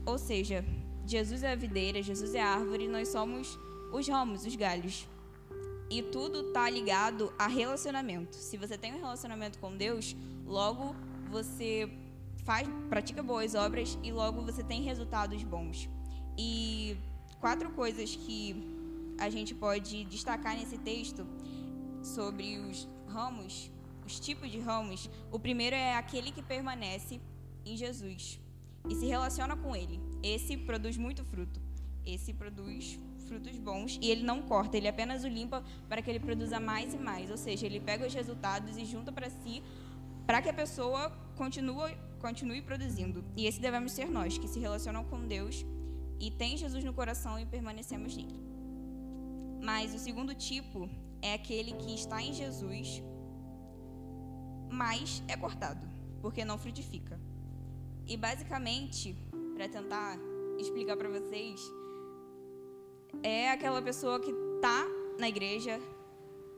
Ou 0.04 0.18
seja, 0.18 0.64
Jesus 1.06 1.42
é 1.42 1.52
a 1.52 1.56
videira, 1.56 2.02
Jesus 2.02 2.34
é 2.34 2.40
a 2.40 2.54
árvore, 2.54 2.88
nós 2.88 3.08
somos 3.08 3.58
os 3.92 4.08
ramos, 4.08 4.44
os 4.44 4.56
galhos. 4.56 5.06
E 5.90 6.02
tudo 6.02 6.48
está 6.48 6.68
ligado 6.68 7.32
a 7.38 7.46
relacionamento. 7.46 8.34
Se 8.36 8.56
você 8.56 8.78
tem 8.78 8.94
um 8.94 8.98
relacionamento 8.98 9.58
com 9.58 9.76
Deus, 9.76 10.16
logo 10.46 10.96
você 11.30 11.90
faz, 12.44 12.66
pratica 12.88 13.22
boas 13.22 13.54
obras 13.54 13.98
e 14.02 14.10
logo 14.10 14.42
você 14.42 14.62
tem 14.62 14.82
resultados 14.82 15.42
bons. 15.42 15.88
E 16.38 16.96
quatro 17.38 17.70
coisas 17.70 18.16
que 18.16 18.56
a 19.18 19.28
gente 19.28 19.54
pode 19.54 20.04
destacar 20.04 20.56
nesse 20.56 20.78
texto 20.78 21.26
sobre 22.02 22.58
os 22.58 22.88
ramos, 23.06 23.70
os 24.04 24.18
tipos 24.18 24.50
de 24.50 24.58
ramos, 24.58 25.08
o 25.30 25.38
primeiro 25.38 25.76
é 25.76 25.96
aquele 25.96 26.32
que 26.32 26.42
permanece 26.42 27.20
em 27.64 27.76
Jesus 27.76 28.40
e 28.88 28.94
se 28.94 29.06
relaciona 29.06 29.56
com 29.56 29.76
ele. 29.76 30.00
Esse 30.24 30.56
produz 30.56 30.96
muito 30.96 31.22
fruto. 31.22 31.60
Esse 32.06 32.32
produz 32.32 32.98
frutos 33.28 33.58
bons 33.58 33.98
e 34.00 34.10
ele 34.10 34.22
não 34.22 34.40
corta, 34.42 34.76
ele 34.76 34.88
apenas 34.88 35.24
o 35.24 35.28
limpa 35.28 35.62
para 35.88 36.00
que 36.00 36.10
ele 36.10 36.20
produza 36.20 36.58
mais 36.58 36.94
e 36.94 36.98
mais. 36.98 37.30
Ou 37.30 37.36
seja, 37.36 37.66
ele 37.66 37.78
pega 37.78 38.06
os 38.06 38.14
resultados 38.14 38.78
e 38.78 38.86
junta 38.86 39.12
para 39.12 39.28
si 39.28 39.62
para 40.26 40.40
que 40.40 40.48
a 40.48 40.54
pessoa 40.54 41.10
continue, 41.36 41.94
continue 42.20 42.62
produzindo. 42.62 43.22
E 43.36 43.46
esse 43.46 43.60
devemos 43.60 43.92
ser 43.92 44.10
nós, 44.10 44.38
que 44.38 44.48
se 44.48 44.58
relacionam 44.58 45.04
com 45.04 45.26
Deus 45.26 45.64
e 46.18 46.30
tem 46.30 46.56
Jesus 46.56 46.82
no 46.82 46.94
coração 46.94 47.38
e 47.38 47.44
permanecemos 47.44 48.16
nele. 48.16 48.40
Mas 49.62 49.94
o 49.94 49.98
segundo 49.98 50.34
tipo 50.34 50.88
é 51.20 51.34
aquele 51.34 51.72
que 51.72 51.94
está 51.94 52.22
em 52.22 52.32
Jesus, 52.32 53.02
mas 54.70 55.22
é 55.28 55.36
cortado, 55.36 55.86
porque 56.22 56.46
não 56.46 56.56
frutifica. 56.56 57.20
E 58.06 58.16
basicamente, 58.16 59.16
para 59.54 59.68
tentar 59.68 60.18
explicar 60.58 60.96
para 60.96 61.08
vocês, 61.08 61.60
é 63.22 63.50
aquela 63.50 63.80
pessoa 63.80 64.20
que 64.20 64.30
está 64.30 64.86
na 65.18 65.28
igreja, 65.28 65.80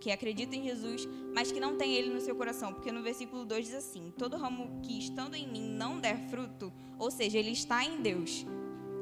que 0.00 0.10
acredita 0.10 0.56
em 0.56 0.62
Jesus, 0.62 1.08
mas 1.34 1.52
que 1.52 1.60
não 1.60 1.76
tem 1.76 1.94
ele 1.94 2.12
no 2.12 2.20
seu 2.20 2.34
coração, 2.34 2.72
porque 2.72 2.92
no 2.92 3.02
versículo 3.02 3.44
2 3.44 3.66
diz 3.66 3.74
assim: 3.74 4.12
Todo 4.16 4.36
ramo 4.36 4.80
que 4.82 4.98
estando 4.98 5.34
em 5.34 5.48
mim 5.48 5.68
não 5.68 6.00
der 6.00 6.28
fruto, 6.28 6.72
ou 6.98 7.10
seja, 7.10 7.38
ele 7.38 7.50
está 7.50 7.84
em 7.84 8.00
Deus. 8.00 8.46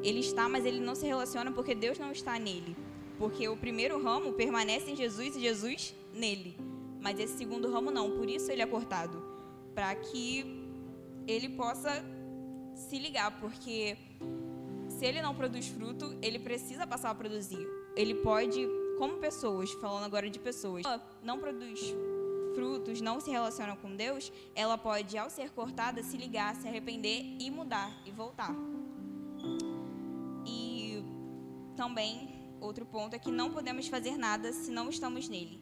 Ele 0.02 0.20
está, 0.20 0.48
mas 0.48 0.66
ele 0.66 0.80
não 0.80 0.94
se 0.94 1.06
relaciona 1.06 1.50
porque 1.50 1.74
Deus 1.74 1.98
não 1.98 2.12
está 2.12 2.38
nele. 2.38 2.76
Porque 3.18 3.48
o 3.48 3.56
primeiro 3.56 4.02
ramo 4.02 4.34
permanece 4.34 4.90
em 4.90 4.96
Jesus 4.96 5.34
e 5.34 5.40
Jesus 5.40 5.94
nele. 6.12 6.58
Mas 7.00 7.18
esse 7.18 7.38
segundo 7.38 7.70
ramo 7.70 7.90
não, 7.90 8.10
por 8.10 8.28
isso 8.28 8.50
ele 8.50 8.60
é 8.60 8.66
cortado. 8.66 9.22
Para 9.74 9.94
que 9.94 10.68
ele 11.26 11.48
possa 11.50 12.04
se 12.84 12.98
ligar, 12.98 13.40
porque 13.40 13.96
se 14.88 15.04
ele 15.04 15.20
não 15.20 15.34
produz 15.34 15.66
fruto, 15.68 16.16
ele 16.22 16.38
precisa 16.38 16.86
passar 16.86 17.10
a 17.10 17.14
produzir. 17.14 17.66
Ele 17.96 18.14
pode, 18.14 18.66
como 18.98 19.16
pessoas, 19.16 19.70
falando 19.72 20.04
agora 20.04 20.28
de 20.28 20.38
pessoas, 20.38 20.84
não 21.22 21.38
produz 21.38 21.80
frutos, 22.54 23.00
não 23.00 23.20
se 23.20 23.30
relaciona 23.30 23.74
com 23.76 23.94
Deus, 23.96 24.32
ela 24.54 24.78
pode, 24.78 25.18
ao 25.18 25.28
ser 25.28 25.50
cortada, 25.50 26.02
se 26.02 26.16
ligar, 26.16 26.54
se 26.54 26.68
arrepender 26.68 27.36
e 27.40 27.50
mudar 27.50 27.90
e 28.06 28.10
voltar. 28.10 28.54
E 30.46 31.02
também 31.76 32.56
outro 32.60 32.86
ponto 32.86 33.14
é 33.14 33.18
que 33.18 33.30
não 33.30 33.50
podemos 33.50 33.88
fazer 33.88 34.16
nada 34.16 34.52
se 34.52 34.70
não 34.70 34.88
estamos 34.88 35.28
nele. 35.28 35.60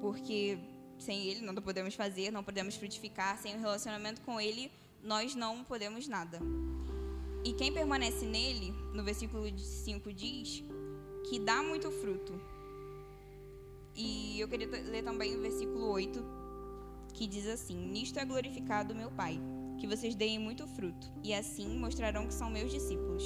Porque 0.00 0.58
sem 0.98 1.28
ele 1.28 1.40
não 1.40 1.54
podemos 1.54 1.94
fazer, 1.94 2.30
não 2.30 2.42
podemos 2.44 2.76
frutificar, 2.76 3.38
sem 3.38 3.56
o 3.56 3.60
relacionamento 3.60 4.20
com 4.22 4.40
ele, 4.40 4.70
nós 5.02 5.34
não 5.34 5.64
podemos 5.64 6.06
nada. 6.08 6.40
E 7.44 7.52
quem 7.52 7.72
permanece 7.72 8.26
nele, 8.26 8.72
no 8.92 9.04
versículo 9.04 9.46
5 9.56 10.12
diz 10.12 10.64
que 11.28 11.38
dá 11.38 11.62
muito 11.62 11.90
fruto. 11.90 12.40
E 13.94 14.38
eu 14.40 14.48
queria 14.48 14.66
ler 14.66 15.02
também 15.02 15.36
o 15.36 15.40
versículo 15.40 15.90
8, 15.90 16.24
que 17.14 17.26
diz 17.26 17.46
assim: 17.46 17.76
Nisto 17.76 18.18
é 18.18 18.24
glorificado 18.24 18.94
meu 18.94 19.10
Pai, 19.10 19.40
que 19.78 19.86
vocês 19.86 20.14
deem 20.14 20.38
muito 20.38 20.66
fruto, 20.66 21.10
e 21.22 21.32
assim 21.32 21.78
mostrarão 21.78 22.26
que 22.26 22.34
são 22.34 22.50
meus 22.50 22.70
discípulos 22.70 23.24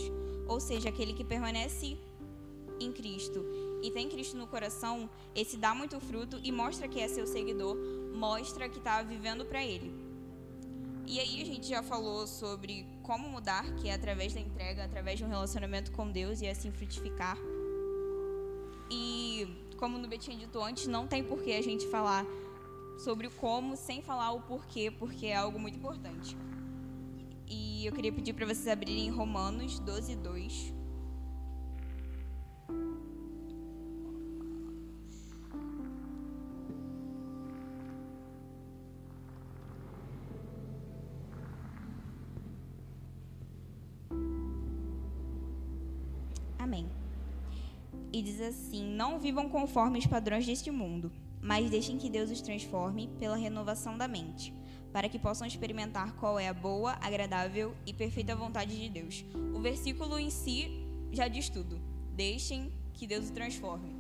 ou 0.53 0.61
seja, 0.61 0.89
aquele 0.89 1.13
que 1.13 1.25
permanece 1.25 1.97
em 2.81 2.93
Cristo 2.93 3.45
e 3.83 3.90
tem 3.90 4.09
Cristo 4.09 4.37
no 4.37 4.47
coração, 4.47 5.11
esse 5.35 5.57
dá 5.57 5.75
muito 5.75 5.99
fruto 6.01 6.40
e 6.42 6.53
mostra 6.53 6.87
que 6.87 7.01
é 7.01 7.09
seu 7.09 7.27
seguidor, 7.27 7.77
mostra 8.14 8.68
que 8.68 8.79
está 8.79 9.03
vivendo 9.03 9.45
para 9.45 9.64
Ele. 9.64 9.92
E 11.07 11.18
aí 11.18 11.42
a 11.42 11.45
gente 11.45 11.68
já 11.68 11.83
falou 11.83 12.27
sobre 12.27 12.87
como 13.03 13.29
mudar, 13.29 13.75
que 13.75 13.88
é 13.88 13.95
através 13.95 14.33
da 14.33 14.40
entrega, 14.40 14.85
através 14.85 15.18
de 15.18 15.25
um 15.25 15.29
relacionamento 15.29 15.90
com 15.90 16.11
Deus 16.11 16.40
e 16.40 16.47
assim 16.47 16.71
frutificar. 16.71 17.37
E 18.90 19.49
como 19.77 19.99
no 19.99 20.09
tinha 20.16 20.37
dito 20.37 20.61
antes, 20.61 20.87
não 20.87 21.07
tem 21.07 21.25
porquê 21.25 21.53
a 21.53 21.62
gente 21.62 21.87
falar 21.88 22.25
sobre 22.99 23.27
o 23.27 23.31
como 23.33 23.77
sem 23.77 24.01
falar 24.01 24.31
o 24.33 24.40
porquê, 24.42 24.90
porque 24.90 25.27
é 25.27 25.35
algo 25.35 25.59
muito 25.59 25.77
importante. 25.77 26.37
E 27.49 27.85
eu 27.85 27.92
queria 27.92 28.12
pedir 28.12 28.33
para 28.33 28.47
vocês 28.47 28.68
abrirem 28.68 29.11
Romanos 29.11 29.79
12, 29.81 30.16
2. 30.16 30.82
Vivam 49.23 49.49
conforme 49.49 49.99
os 49.99 50.07
padrões 50.07 50.45
deste 50.45 50.71
mundo, 50.71 51.11
mas 51.41 51.71
deixem 51.71 51.97
que 51.97 52.11
Deus 52.11 52.31
os 52.31 52.43
transforme 52.43 53.09
pela 53.19 53.37
renovação 53.37 53.97
da 53.97 54.07
mente 54.07 54.53
para 54.93 55.09
que 55.09 55.19
possam 55.19 55.47
experimentar 55.47 56.15
qual 56.17 56.39
é 56.39 56.49
a 56.49 56.55
boa, 56.55 56.99
agradável 57.01 57.75
e 57.87 57.95
perfeita 57.95 58.37
vontade 58.37 58.79
de 58.79 58.89
Deus. 58.89 59.25
O 59.55 59.61
versículo 59.61 60.19
em 60.19 60.31
si 60.31 60.87
já 61.11 61.29
diz 61.29 61.49
tudo. 61.49 61.81
Deixem 62.15 62.71
que 62.93 63.07
Deus 63.07 63.31
o 63.31 63.33
transforme. 63.33 63.97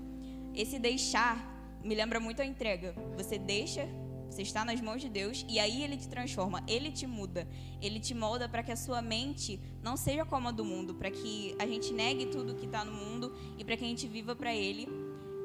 Esse 0.54 0.78
deixar 0.78 1.80
me 1.82 1.94
lembra 1.94 2.20
muito 2.20 2.42
a 2.42 2.44
entrega. 2.44 2.94
Você 3.16 3.38
deixa, 3.38 3.88
você 4.28 4.42
está 4.42 4.64
nas 4.66 4.82
mãos 4.82 5.00
de 5.00 5.08
Deus 5.08 5.46
e 5.48 5.58
aí 5.58 5.82
ele 5.82 5.96
te 5.96 6.08
transforma, 6.08 6.62
ele 6.68 6.92
te 6.92 7.06
muda, 7.06 7.48
ele 7.80 7.98
te 7.98 8.14
molda 8.14 8.46
para 8.46 8.62
que 8.62 8.70
a 8.70 8.76
sua 8.76 9.00
mente 9.00 9.58
não 9.82 9.96
seja 9.96 10.26
como 10.26 10.48
a 10.48 10.52
do 10.52 10.64
mundo, 10.64 10.94
para 10.94 11.10
que 11.10 11.56
a 11.58 11.66
gente 11.66 11.92
negue 11.92 12.26
tudo 12.26 12.54
que 12.54 12.66
está 12.66 12.84
no 12.84 12.92
mundo 12.92 13.34
e 13.56 13.64
para 13.64 13.78
que 13.78 13.84
a 13.84 13.88
gente 13.88 14.06
viva 14.06 14.36
para 14.36 14.54
ele. 14.54 14.86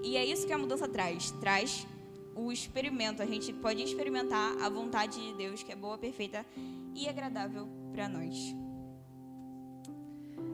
E 0.03 0.17
é 0.17 0.25
isso 0.25 0.45
que 0.45 0.53
a 0.53 0.57
mudança 0.57 0.87
traz. 0.87 1.31
Traz 1.31 1.87
o 2.35 2.51
experimento. 2.51 3.21
A 3.21 3.25
gente 3.25 3.51
pode 3.51 3.83
experimentar 3.83 4.55
a 4.61 4.69
vontade 4.69 5.19
de 5.19 5.33
Deus, 5.33 5.63
que 5.63 5.71
é 5.71 5.75
boa, 5.75 5.97
perfeita 5.97 6.45
e 6.95 7.07
agradável 7.07 7.67
para 7.91 8.07
nós. 8.07 8.55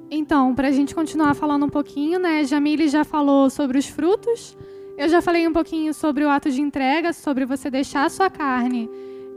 Então, 0.10 0.54
para 0.54 0.68
a 0.68 0.72
gente 0.72 0.94
continuar 0.94 1.34
falando 1.34 1.66
um 1.66 1.70
pouquinho, 1.70 2.20
né? 2.20 2.44
Jamile 2.44 2.88
já 2.88 3.04
falou 3.04 3.50
sobre 3.50 3.78
os 3.78 3.88
frutos. 3.88 4.56
Eu 4.98 5.10
já 5.10 5.22
falei 5.22 5.48
um 5.48 5.54
pouquinho 5.54 5.94
sobre 5.94 6.24
o 6.24 6.30
ato 6.30 6.52
de 6.52 6.62
entrega, 6.62 7.12
sobre 7.12 7.46
você 7.46 7.70
deixar 7.70 8.06
a 8.06 8.10
sua 8.10 8.30
carne 8.30 8.88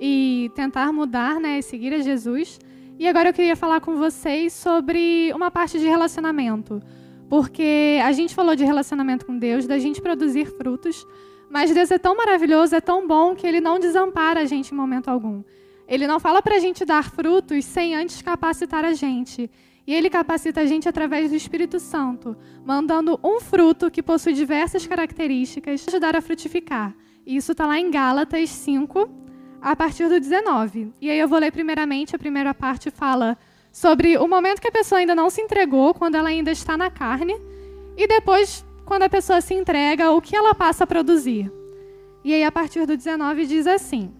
e 0.00 0.50
tentar 0.54 0.92
mudar, 0.92 1.40
né? 1.40 1.58
E 1.58 1.62
seguir 1.62 1.94
a 1.94 1.98
Jesus. 2.00 2.58
E 2.98 3.08
agora 3.08 3.30
eu 3.30 3.32
queria 3.32 3.56
falar 3.56 3.80
com 3.80 3.96
vocês 3.96 4.52
sobre 4.52 5.32
uma 5.34 5.50
parte 5.50 5.78
de 5.78 5.86
relacionamento. 5.86 6.82
Porque 7.28 7.98
a 8.04 8.12
gente 8.12 8.34
falou 8.34 8.54
de 8.54 8.64
relacionamento 8.64 9.26
com 9.26 9.36
Deus, 9.36 9.66
da 9.66 9.78
gente 9.78 10.00
produzir 10.00 10.46
frutos, 10.46 11.06
mas 11.50 11.72
Deus 11.72 11.90
é 11.90 11.98
tão 11.98 12.16
maravilhoso, 12.16 12.74
é 12.74 12.80
tão 12.80 13.06
bom, 13.06 13.34
que 13.34 13.46
Ele 13.46 13.60
não 13.60 13.78
desampara 13.78 14.40
a 14.40 14.44
gente 14.44 14.72
em 14.72 14.76
momento 14.76 15.08
algum. 15.08 15.42
Ele 15.88 16.06
não 16.06 16.18
fala 16.18 16.42
para 16.42 16.56
a 16.56 16.58
gente 16.58 16.84
dar 16.84 17.04
frutos 17.04 17.64
sem 17.64 17.94
antes 17.94 18.22
capacitar 18.22 18.84
a 18.84 18.92
gente. 18.92 19.50
E 19.86 19.94
Ele 19.94 20.10
capacita 20.10 20.60
a 20.60 20.66
gente 20.66 20.88
através 20.88 21.30
do 21.30 21.36
Espírito 21.36 21.78
Santo, 21.78 22.36
mandando 22.64 23.18
um 23.22 23.40
fruto 23.40 23.90
que 23.90 24.02
possui 24.02 24.32
diversas 24.32 24.86
características 24.86 25.86
ajudar 25.86 26.16
a 26.16 26.20
frutificar. 26.20 26.94
E 27.24 27.36
isso 27.36 27.52
está 27.52 27.66
lá 27.66 27.78
em 27.78 27.90
Gálatas 27.90 28.50
5, 28.50 29.08
a 29.60 29.76
partir 29.76 30.08
do 30.08 30.18
19. 30.18 30.92
E 31.00 31.10
aí 31.10 31.18
eu 31.18 31.28
vou 31.28 31.38
ler 31.38 31.52
primeiramente, 31.52 32.14
a 32.14 32.18
primeira 32.18 32.52
parte 32.52 32.90
fala 32.90 33.38
sobre 33.76 34.16
o 34.16 34.26
momento 34.26 34.58
que 34.58 34.68
a 34.68 34.72
pessoa 34.72 35.00
ainda 35.00 35.14
não 35.14 35.28
se 35.28 35.42
entregou, 35.42 35.92
quando 35.92 36.14
ela 36.14 36.30
ainda 36.30 36.50
está 36.50 36.78
na 36.78 36.88
carne, 36.88 37.38
e 37.94 38.08
depois 38.08 38.64
quando 38.86 39.02
a 39.02 39.08
pessoa 39.08 39.42
se 39.42 39.52
entrega, 39.52 40.12
o 40.12 40.22
que 40.22 40.34
ela 40.34 40.54
passa 40.54 40.84
a 40.84 40.86
produzir. 40.86 41.52
E 42.24 42.32
aí, 42.32 42.42
a 42.42 42.50
partir 42.50 42.86
do 42.86 42.96
19, 42.96 43.44
diz 43.44 43.66
assim: 43.66 44.10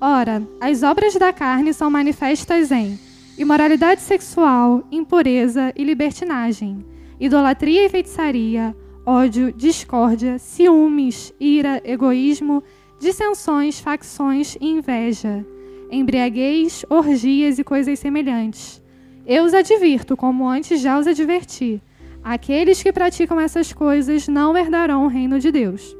Ora, 0.00 0.40
as 0.60 0.84
obras 0.84 1.12
da 1.14 1.32
carne 1.32 1.74
são 1.74 1.90
manifestas 1.90 2.70
em 2.70 3.00
imoralidade 3.36 4.00
sexual, 4.00 4.84
impureza 4.92 5.72
e 5.74 5.82
libertinagem, 5.82 6.86
idolatria 7.18 7.86
e 7.86 7.88
feitiçaria, 7.88 8.76
ódio, 9.04 9.52
discórdia, 9.52 10.38
ciúmes, 10.38 11.34
ira, 11.40 11.82
egoísmo, 11.84 12.62
dissensões, 13.00 13.80
facções 13.80 14.56
e 14.60 14.68
inveja, 14.68 15.44
embriaguez, 15.90 16.86
orgias 16.88 17.58
e 17.58 17.64
coisas 17.64 17.98
semelhantes. 17.98 18.80
Eu 19.26 19.44
os 19.44 19.54
advirto, 19.54 20.16
como 20.16 20.48
antes 20.48 20.80
já 20.80 20.98
os 20.98 21.06
adverti 21.06 21.80
Aqueles 22.22 22.82
que 22.82 22.92
praticam 22.92 23.40
essas 23.40 23.72
coisas 23.72 24.28
não 24.28 24.56
herdarão 24.56 25.04
o 25.04 25.08
reino 25.08 25.38
de 25.38 25.50
Deus. 25.50 25.96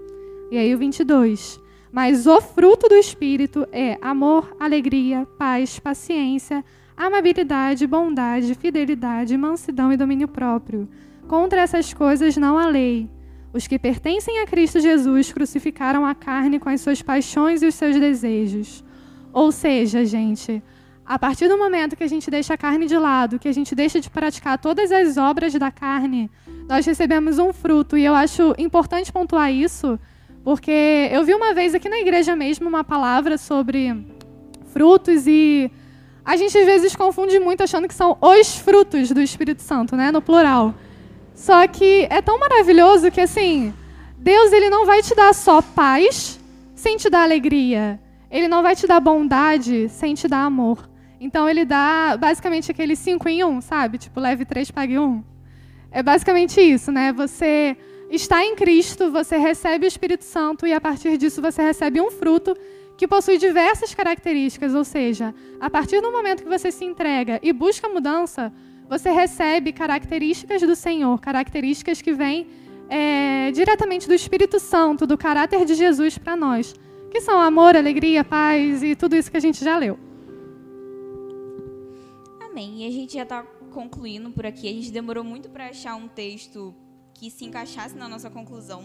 E 0.50 0.58
aí 0.58 0.74
o 0.74 0.78
22. 0.78 1.58
Mas 1.90 2.26
o 2.26 2.40
fruto 2.40 2.88
do 2.88 2.94
Espírito 2.94 3.66
é 3.72 3.98
amor, 4.02 4.54
alegria, 4.60 5.26
paz, 5.38 5.78
paciência, 5.78 6.62
amabilidade, 6.96 7.86
bondade, 7.86 8.54
fidelidade, 8.54 9.36
mansidão 9.36 9.90
e 9.90 9.96
domínio 9.96 10.28
próprio. 10.28 10.86
Contra 11.26 11.62
essas 11.62 11.94
coisas 11.94 12.36
não 12.36 12.58
há 12.58 12.66
lei. 12.66 13.08
Os 13.52 13.66
que 13.66 13.78
pertencem 13.78 14.40
a 14.40 14.46
Cristo 14.46 14.78
Jesus 14.78 15.32
crucificaram 15.32 16.04
a 16.04 16.14
carne 16.14 16.60
com 16.60 16.68
as 16.68 16.82
suas 16.82 17.00
paixões 17.00 17.62
e 17.62 17.66
os 17.66 17.74
seus 17.74 17.98
desejos. 17.98 18.84
Ou 19.32 19.50
seja, 19.50 20.04
gente, 20.04 20.62
a 21.04 21.18
partir 21.18 21.48
do 21.48 21.58
momento 21.58 21.96
que 21.96 22.04
a 22.04 22.08
gente 22.08 22.30
deixa 22.30 22.54
a 22.54 22.58
carne 22.58 22.86
de 22.86 22.96
lado, 22.96 23.38
que 23.38 23.48
a 23.48 23.52
gente 23.52 23.74
deixa 23.74 24.00
de 24.00 24.08
praticar 24.08 24.58
todas 24.58 24.92
as 24.92 25.16
obras 25.16 25.52
da 25.54 25.70
carne, 25.70 26.30
nós 26.68 26.86
recebemos 26.86 27.38
um 27.38 27.52
fruto. 27.52 27.96
E 27.96 28.04
eu 28.04 28.14
acho 28.14 28.54
importante 28.58 29.12
pontuar 29.12 29.52
isso, 29.52 29.98
porque 30.44 31.08
eu 31.10 31.24
vi 31.24 31.34
uma 31.34 31.52
vez 31.52 31.74
aqui 31.74 31.88
na 31.88 31.98
igreja 31.98 32.36
mesmo 32.36 32.68
uma 32.68 32.84
palavra 32.84 33.36
sobre 33.36 34.06
frutos 34.72 35.26
e 35.26 35.70
a 36.24 36.36
gente 36.36 36.56
às 36.56 36.64
vezes 36.64 36.94
confunde 36.94 37.38
muito 37.40 37.62
achando 37.62 37.88
que 37.88 37.94
são 37.94 38.16
os 38.20 38.56
frutos 38.56 39.10
do 39.10 39.20
Espírito 39.20 39.62
Santo, 39.62 39.96
né, 39.96 40.12
no 40.12 40.22
plural. 40.22 40.74
Só 41.34 41.66
que 41.66 42.06
é 42.10 42.20
tão 42.20 42.38
maravilhoso 42.38 43.10
que 43.10 43.20
assim, 43.20 43.72
Deus 44.18 44.52
ele 44.52 44.68
não 44.68 44.84
vai 44.84 45.02
te 45.02 45.14
dar 45.14 45.34
só 45.34 45.62
paz 45.62 46.38
sem 46.74 46.96
te 46.96 47.08
dar 47.08 47.22
alegria. 47.22 47.98
Ele 48.30 48.46
não 48.46 48.62
vai 48.62 48.76
te 48.76 48.86
dar 48.86 49.00
bondade 49.00 49.88
sem 49.88 50.14
te 50.14 50.28
dar 50.28 50.44
amor. 50.44 50.89
Então 51.20 51.46
ele 51.46 51.66
dá 51.66 52.16
basicamente 52.18 52.70
aquele 52.70 52.96
5 52.96 53.28
em 53.28 53.44
1, 53.44 53.48
um, 53.48 53.60
sabe? 53.60 53.98
Tipo, 53.98 54.18
leve 54.18 54.46
3, 54.46 54.70
pague 54.70 54.98
1. 54.98 55.02
Um. 55.02 55.22
É 55.92 56.02
basicamente 56.02 56.58
isso, 56.60 56.90
né? 56.90 57.12
Você 57.12 57.76
está 58.10 58.42
em 58.42 58.56
Cristo, 58.56 59.12
você 59.12 59.36
recebe 59.36 59.84
o 59.84 59.88
Espírito 59.88 60.24
Santo 60.24 60.66
e 60.66 60.72
a 60.72 60.80
partir 60.80 61.18
disso 61.18 61.42
você 61.42 61.62
recebe 61.62 62.00
um 62.00 62.10
fruto 62.10 62.56
que 62.96 63.06
possui 63.06 63.38
diversas 63.38 63.94
características, 63.94 64.74
ou 64.74 64.84
seja, 64.84 65.34
a 65.60 65.70
partir 65.70 66.00
do 66.00 66.10
momento 66.10 66.42
que 66.42 66.48
você 66.48 66.70
se 66.70 66.84
entrega 66.84 67.38
e 67.42 67.52
busca 67.52 67.88
mudança, 67.88 68.52
você 68.88 69.10
recebe 69.10 69.72
características 69.72 70.62
do 70.62 70.74
Senhor, 70.74 71.18
características 71.20 72.02
que 72.02 72.12
vêm 72.12 72.48
é, 72.88 73.50
diretamente 73.52 74.08
do 74.08 74.14
Espírito 74.14 74.58
Santo, 74.58 75.06
do 75.06 75.16
caráter 75.16 75.64
de 75.64 75.74
Jesus 75.74 76.18
para 76.18 76.34
nós, 76.34 76.74
que 77.10 77.20
são 77.20 77.40
amor, 77.40 77.76
alegria, 77.76 78.24
paz 78.24 78.82
e 78.82 78.94
tudo 78.94 79.16
isso 79.16 79.30
que 79.30 79.36
a 79.36 79.40
gente 79.40 79.64
já 79.64 79.78
leu. 79.78 80.09
E 82.68 82.86
a 82.86 82.90
gente 82.90 83.14
já 83.14 83.22
está 83.22 83.42
concluindo 83.72 84.30
por 84.30 84.44
aqui. 84.44 84.68
A 84.68 84.72
gente 84.72 84.90
demorou 84.90 85.24
muito 85.24 85.48
para 85.48 85.68
achar 85.68 85.94
um 85.94 86.08
texto 86.08 86.74
que 87.14 87.30
se 87.30 87.44
encaixasse 87.44 87.96
na 87.96 88.08
nossa 88.08 88.30
conclusão. 88.30 88.84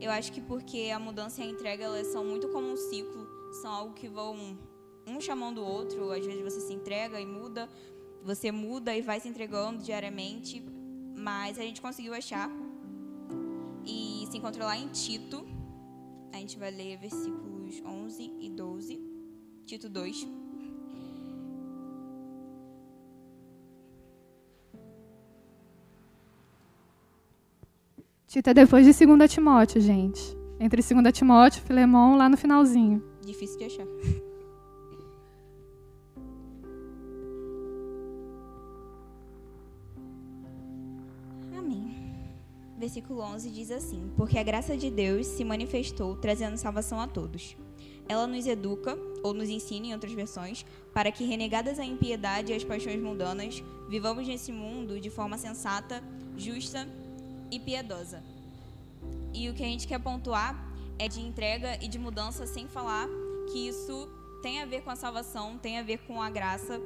Eu 0.00 0.10
acho 0.10 0.32
que 0.32 0.40
porque 0.40 0.90
a 0.94 0.98
mudança 0.98 1.42
e 1.42 1.44
a 1.44 1.50
entrega 1.50 1.84
elas 1.84 2.08
são 2.08 2.24
muito 2.24 2.48
como 2.48 2.66
um 2.66 2.76
ciclo, 2.76 3.26
são 3.62 3.70
algo 3.70 3.94
que 3.94 4.08
vão 4.08 4.58
um 5.06 5.20
chamando 5.20 5.58
o 5.58 5.64
outro. 5.64 6.10
Às 6.10 6.24
vezes 6.24 6.42
você 6.42 6.60
se 6.60 6.72
entrega 6.72 7.20
e 7.20 7.26
muda, 7.26 7.68
você 8.22 8.50
muda 8.50 8.96
e 8.96 9.02
vai 9.02 9.20
se 9.20 9.28
entregando 9.28 9.82
diariamente, 9.82 10.62
mas 11.16 11.58
a 11.58 11.62
gente 11.62 11.80
conseguiu 11.80 12.14
achar 12.14 12.50
e 13.86 14.26
se 14.30 14.38
encontra 14.38 14.64
lá 14.64 14.76
em 14.76 14.88
Tito. 14.88 15.46
A 16.32 16.38
gente 16.38 16.58
vai 16.58 16.70
ler 16.70 16.98
versículos 16.98 17.82
11 17.84 18.32
e 18.40 18.50
12. 18.50 19.00
Tito 19.66 19.88
2. 19.88 20.43
Tito 28.34 28.50
é 28.50 28.54
depois 28.54 28.84
de 28.84 29.06
2 29.06 29.30
Timóteo, 29.30 29.80
gente. 29.80 30.36
Entre 30.58 30.82
2 30.82 31.12
Timóteo 31.12 31.62
e 31.62 31.66
Filemão, 31.68 32.16
lá 32.16 32.28
no 32.28 32.36
finalzinho. 32.36 33.00
Difícil 33.24 33.58
de 33.58 33.64
achar. 33.66 33.86
versículo 42.76 43.20
11 43.20 43.50
diz 43.50 43.70
assim: 43.70 44.10
Porque 44.16 44.36
a 44.36 44.42
graça 44.42 44.76
de 44.76 44.90
Deus 44.90 45.28
se 45.28 45.44
manifestou 45.44 46.16
trazendo 46.16 46.56
salvação 46.56 47.00
a 47.00 47.06
todos. 47.06 47.56
Ela 48.08 48.26
nos 48.26 48.46
educa, 48.46 48.98
ou 49.22 49.32
nos 49.32 49.48
ensina 49.48 49.86
em 49.86 49.92
outras 49.94 50.12
versões, 50.12 50.66
para 50.92 51.12
que, 51.12 51.24
renegadas 51.24 51.78
a 51.78 51.84
impiedade 51.84 52.52
e 52.52 52.54
as 52.54 52.64
paixões 52.64 53.00
mundanas, 53.00 53.62
vivamos 53.88 54.26
nesse 54.26 54.50
mundo 54.50 54.98
de 55.00 55.08
forma 55.08 55.38
sensata, 55.38 56.02
justa 56.36 56.86
e 56.86 57.03
piedosa. 57.60 58.22
E 59.32 59.48
o 59.48 59.54
que 59.54 59.62
a 59.62 59.66
gente 59.66 59.86
quer 59.86 59.98
pontuar 59.98 60.54
é 60.98 61.08
de 61.08 61.20
entrega 61.20 61.82
e 61.82 61.88
de 61.88 61.98
mudança, 61.98 62.46
sem 62.46 62.68
falar 62.68 63.08
que 63.52 63.68
isso 63.68 64.08
tem 64.42 64.60
a 64.60 64.66
ver 64.66 64.82
com 64.82 64.90
a 64.90 64.96
salvação, 64.96 65.58
tem 65.58 65.78
a 65.78 65.82
ver 65.82 65.98
com 66.06 66.20
a 66.20 66.30
graça 66.30 66.80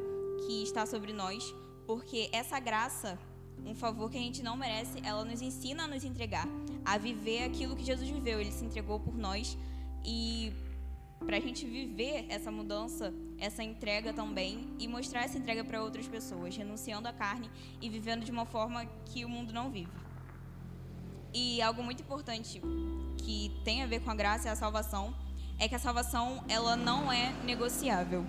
que 0.46 0.62
está 0.62 0.86
sobre 0.86 1.12
nós, 1.12 1.54
porque 1.86 2.28
essa 2.32 2.58
graça 2.58 3.18
um 3.66 3.74
favor 3.74 4.10
que 4.10 4.16
a 4.16 4.20
gente 4.20 4.42
não 4.42 4.56
merece, 4.56 4.98
ela 5.02 5.24
nos 5.24 5.42
ensina 5.42 5.84
a 5.84 5.88
nos 5.88 6.04
entregar, 6.04 6.46
a 6.84 6.96
viver 6.96 7.44
aquilo 7.44 7.76
que 7.76 7.84
Jesus 7.84 8.08
viveu. 8.08 8.40
Ele 8.40 8.52
se 8.52 8.64
entregou 8.64 9.00
por 9.00 9.16
nós 9.16 9.56
e 10.04 10.52
para 11.26 11.36
a 11.36 11.40
gente 11.40 11.66
viver 11.66 12.26
essa 12.28 12.50
mudança, 12.50 13.12
essa 13.38 13.62
entrega 13.62 14.12
também 14.12 14.68
e 14.78 14.86
mostrar 14.86 15.24
essa 15.24 15.36
entrega 15.36 15.64
para 15.64 15.82
outras 15.82 16.06
pessoas, 16.06 16.56
renunciando 16.56 17.08
à 17.08 17.12
carne 17.12 17.50
e 17.80 17.88
vivendo 17.88 18.24
de 18.24 18.30
uma 18.30 18.46
forma 18.46 18.86
que 19.04 19.24
o 19.24 19.28
mundo 19.28 19.52
não 19.52 19.70
vive. 19.70 19.90
E 21.32 21.60
algo 21.62 21.82
muito 21.82 22.02
importante 22.02 22.60
que 23.18 23.52
tem 23.64 23.82
a 23.82 23.86
ver 23.86 24.00
com 24.00 24.10
a 24.10 24.14
graça 24.14 24.48
e 24.48 24.50
a 24.50 24.56
salvação 24.56 25.14
é 25.58 25.68
que 25.68 25.74
a 25.74 25.78
salvação 25.78 26.44
ela 26.48 26.76
não 26.76 27.12
é 27.12 27.32
negociável. 27.44 28.24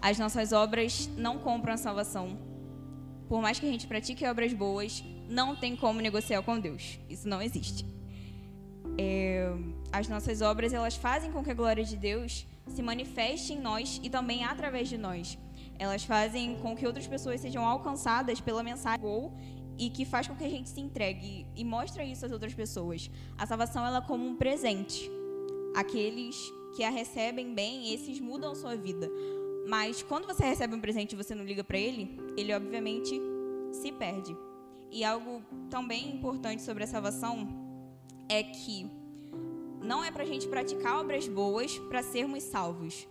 As 0.00 0.18
nossas 0.18 0.52
obras 0.52 1.08
não 1.16 1.38
compram 1.38 1.74
a 1.74 1.76
salvação 1.76 2.38
por 3.28 3.42
mais 3.42 3.58
que 3.58 3.66
a 3.66 3.70
gente 3.70 3.86
pratique 3.86 4.24
obras 4.26 4.52
boas, 4.52 5.02
não 5.28 5.56
tem 5.56 5.74
como 5.74 6.00
negociar 6.00 6.42
com 6.42 6.58
Deus. 6.58 6.98
Isso 7.10 7.28
não 7.28 7.42
existe. 7.42 7.84
É, 8.98 9.52
as 9.92 10.08
nossas 10.08 10.40
obras 10.40 10.72
elas 10.72 10.94
fazem 10.94 11.32
com 11.32 11.42
que 11.42 11.50
a 11.50 11.54
glória 11.54 11.84
de 11.84 11.96
Deus 11.96 12.46
se 12.68 12.82
manifeste 12.82 13.52
em 13.52 13.60
nós 13.60 14.00
e 14.02 14.08
também 14.08 14.44
através 14.44 14.88
de 14.88 14.96
nós. 14.96 15.36
Elas 15.78 16.04
fazem 16.04 16.56
com 16.56 16.76
que 16.76 16.86
outras 16.86 17.06
pessoas 17.06 17.40
sejam 17.40 17.64
alcançadas 17.64 18.40
pela 18.40 18.62
mensagem 18.62 19.04
e 19.78 19.90
que 19.90 20.04
faz 20.04 20.26
com 20.26 20.34
que 20.34 20.44
a 20.44 20.48
gente 20.48 20.68
se 20.68 20.80
entregue 20.80 21.46
e 21.54 21.64
mostra 21.64 22.04
isso 22.04 22.24
às 22.24 22.32
outras 22.32 22.54
pessoas. 22.54 23.10
A 23.36 23.46
salvação 23.46 23.86
ela 23.86 23.98
é 23.98 24.00
como 24.00 24.26
um 24.26 24.36
presente. 24.36 25.10
Aqueles 25.74 26.36
que 26.74 26.82
a 26.82 26.90
recebem 26.90 27.54
bem, 27.54 27.92
esses 27.92 28.20
mudam 28.20 28.54
sua 28.54 28.76
vida. 28.76 29.10
Mas 29.66 30.02
quando 30.02 30.26
você 30.26 30.44
recebe 30.44 30.74
um 30.74 30.80
presente 30.80 31.12
e 31.12 31.16
você 31.16 31.34
não 31.34 31.44
liga 31.44 31.64
para 31.64 31.78
ele, 31.78 32.18
ele 32.36 32.54
obviamente 32.54 33.20
se 33.72 33.90
perde. 33.92 34.36
E 34.90 35.04
algo 35.04 35.42
também 35.68 36.14
importante 36.14 36.62
sobre 36.62 36.84
a 36.84 36.86
salvação 36.86 37.48
é 38.28 38.42
que 38.42 38.90
não 39.82 40.02
é 40.02 40.10
para 40.10 40.22
a 40.22 40.26
gente 40.26 40.48
praticar 40.48 41.00
obras 41.00 41.28
boas 41.28 41.78
para 41.78 42.02
sermos 42.02 42.42
salvos, 42.44 43.06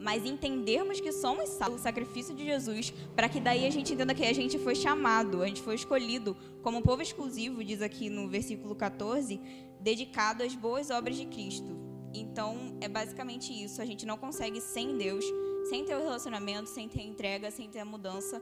mas 0.00 0.24
entendermos 0.24 1.00
que 1.00 1.12
somos 1.12 1.50
salvos, 1.50 1.80
o 1.80 1.82
sacrifício 1.82 2.34
de 2.34 2.44
Jesus, 2.44 2.92
para 3.14 3.28
que 3.28 3.38
daí 3.38 3.66
a 3.66 3.70
gente 3.70 3.92
entenda 3.92 4.14
que 4.14 4.24
a 4.24 4.32
gente 4.32 4.58
foi 4.58 4.74
chamado, 4.74 5.42
a 5.42 5.46
gente 5.46 5.60
foi 5.60 5.74
escolhido 5.74 6.34
como 6.62 6.82
povo 6.82 7.02
exclusivo, 7.02 7.62
diz 7.62 7.82
aqui 7.82 8.08
no 8.08 8.26
versículo 8.26 8.74
14, 8.74 9.38
dedicado 9.78 10.42
às 10.42 10.54
boas 10.54 10.90
obras 10.90 11.16
de 11.16 11.26
Cristo. 11.26 11.78
Então, 12.12 12.76
é 12.80 12.88
basicamente 12.88 13.52
isso. 13.52 13.80
A 13.80 13.84
gente 13.84 14.04
não 14.04 14.16
consegue 14.16 14.60
sem 14.60 14.96
Deus 14.96 15.24
sem 15.68 15.84
ter 15.84 15.94
o 15.94 16.02
relacionamento, 16.02 16.68
sem 16.68 16.88
ter 16.88 17.00
a 17.00 17.04
entrega, 17.04 17.50
sem 17.50 17.68
ter 17.68 17.80
a 17.80 17.84
mudança. 17.84 18.40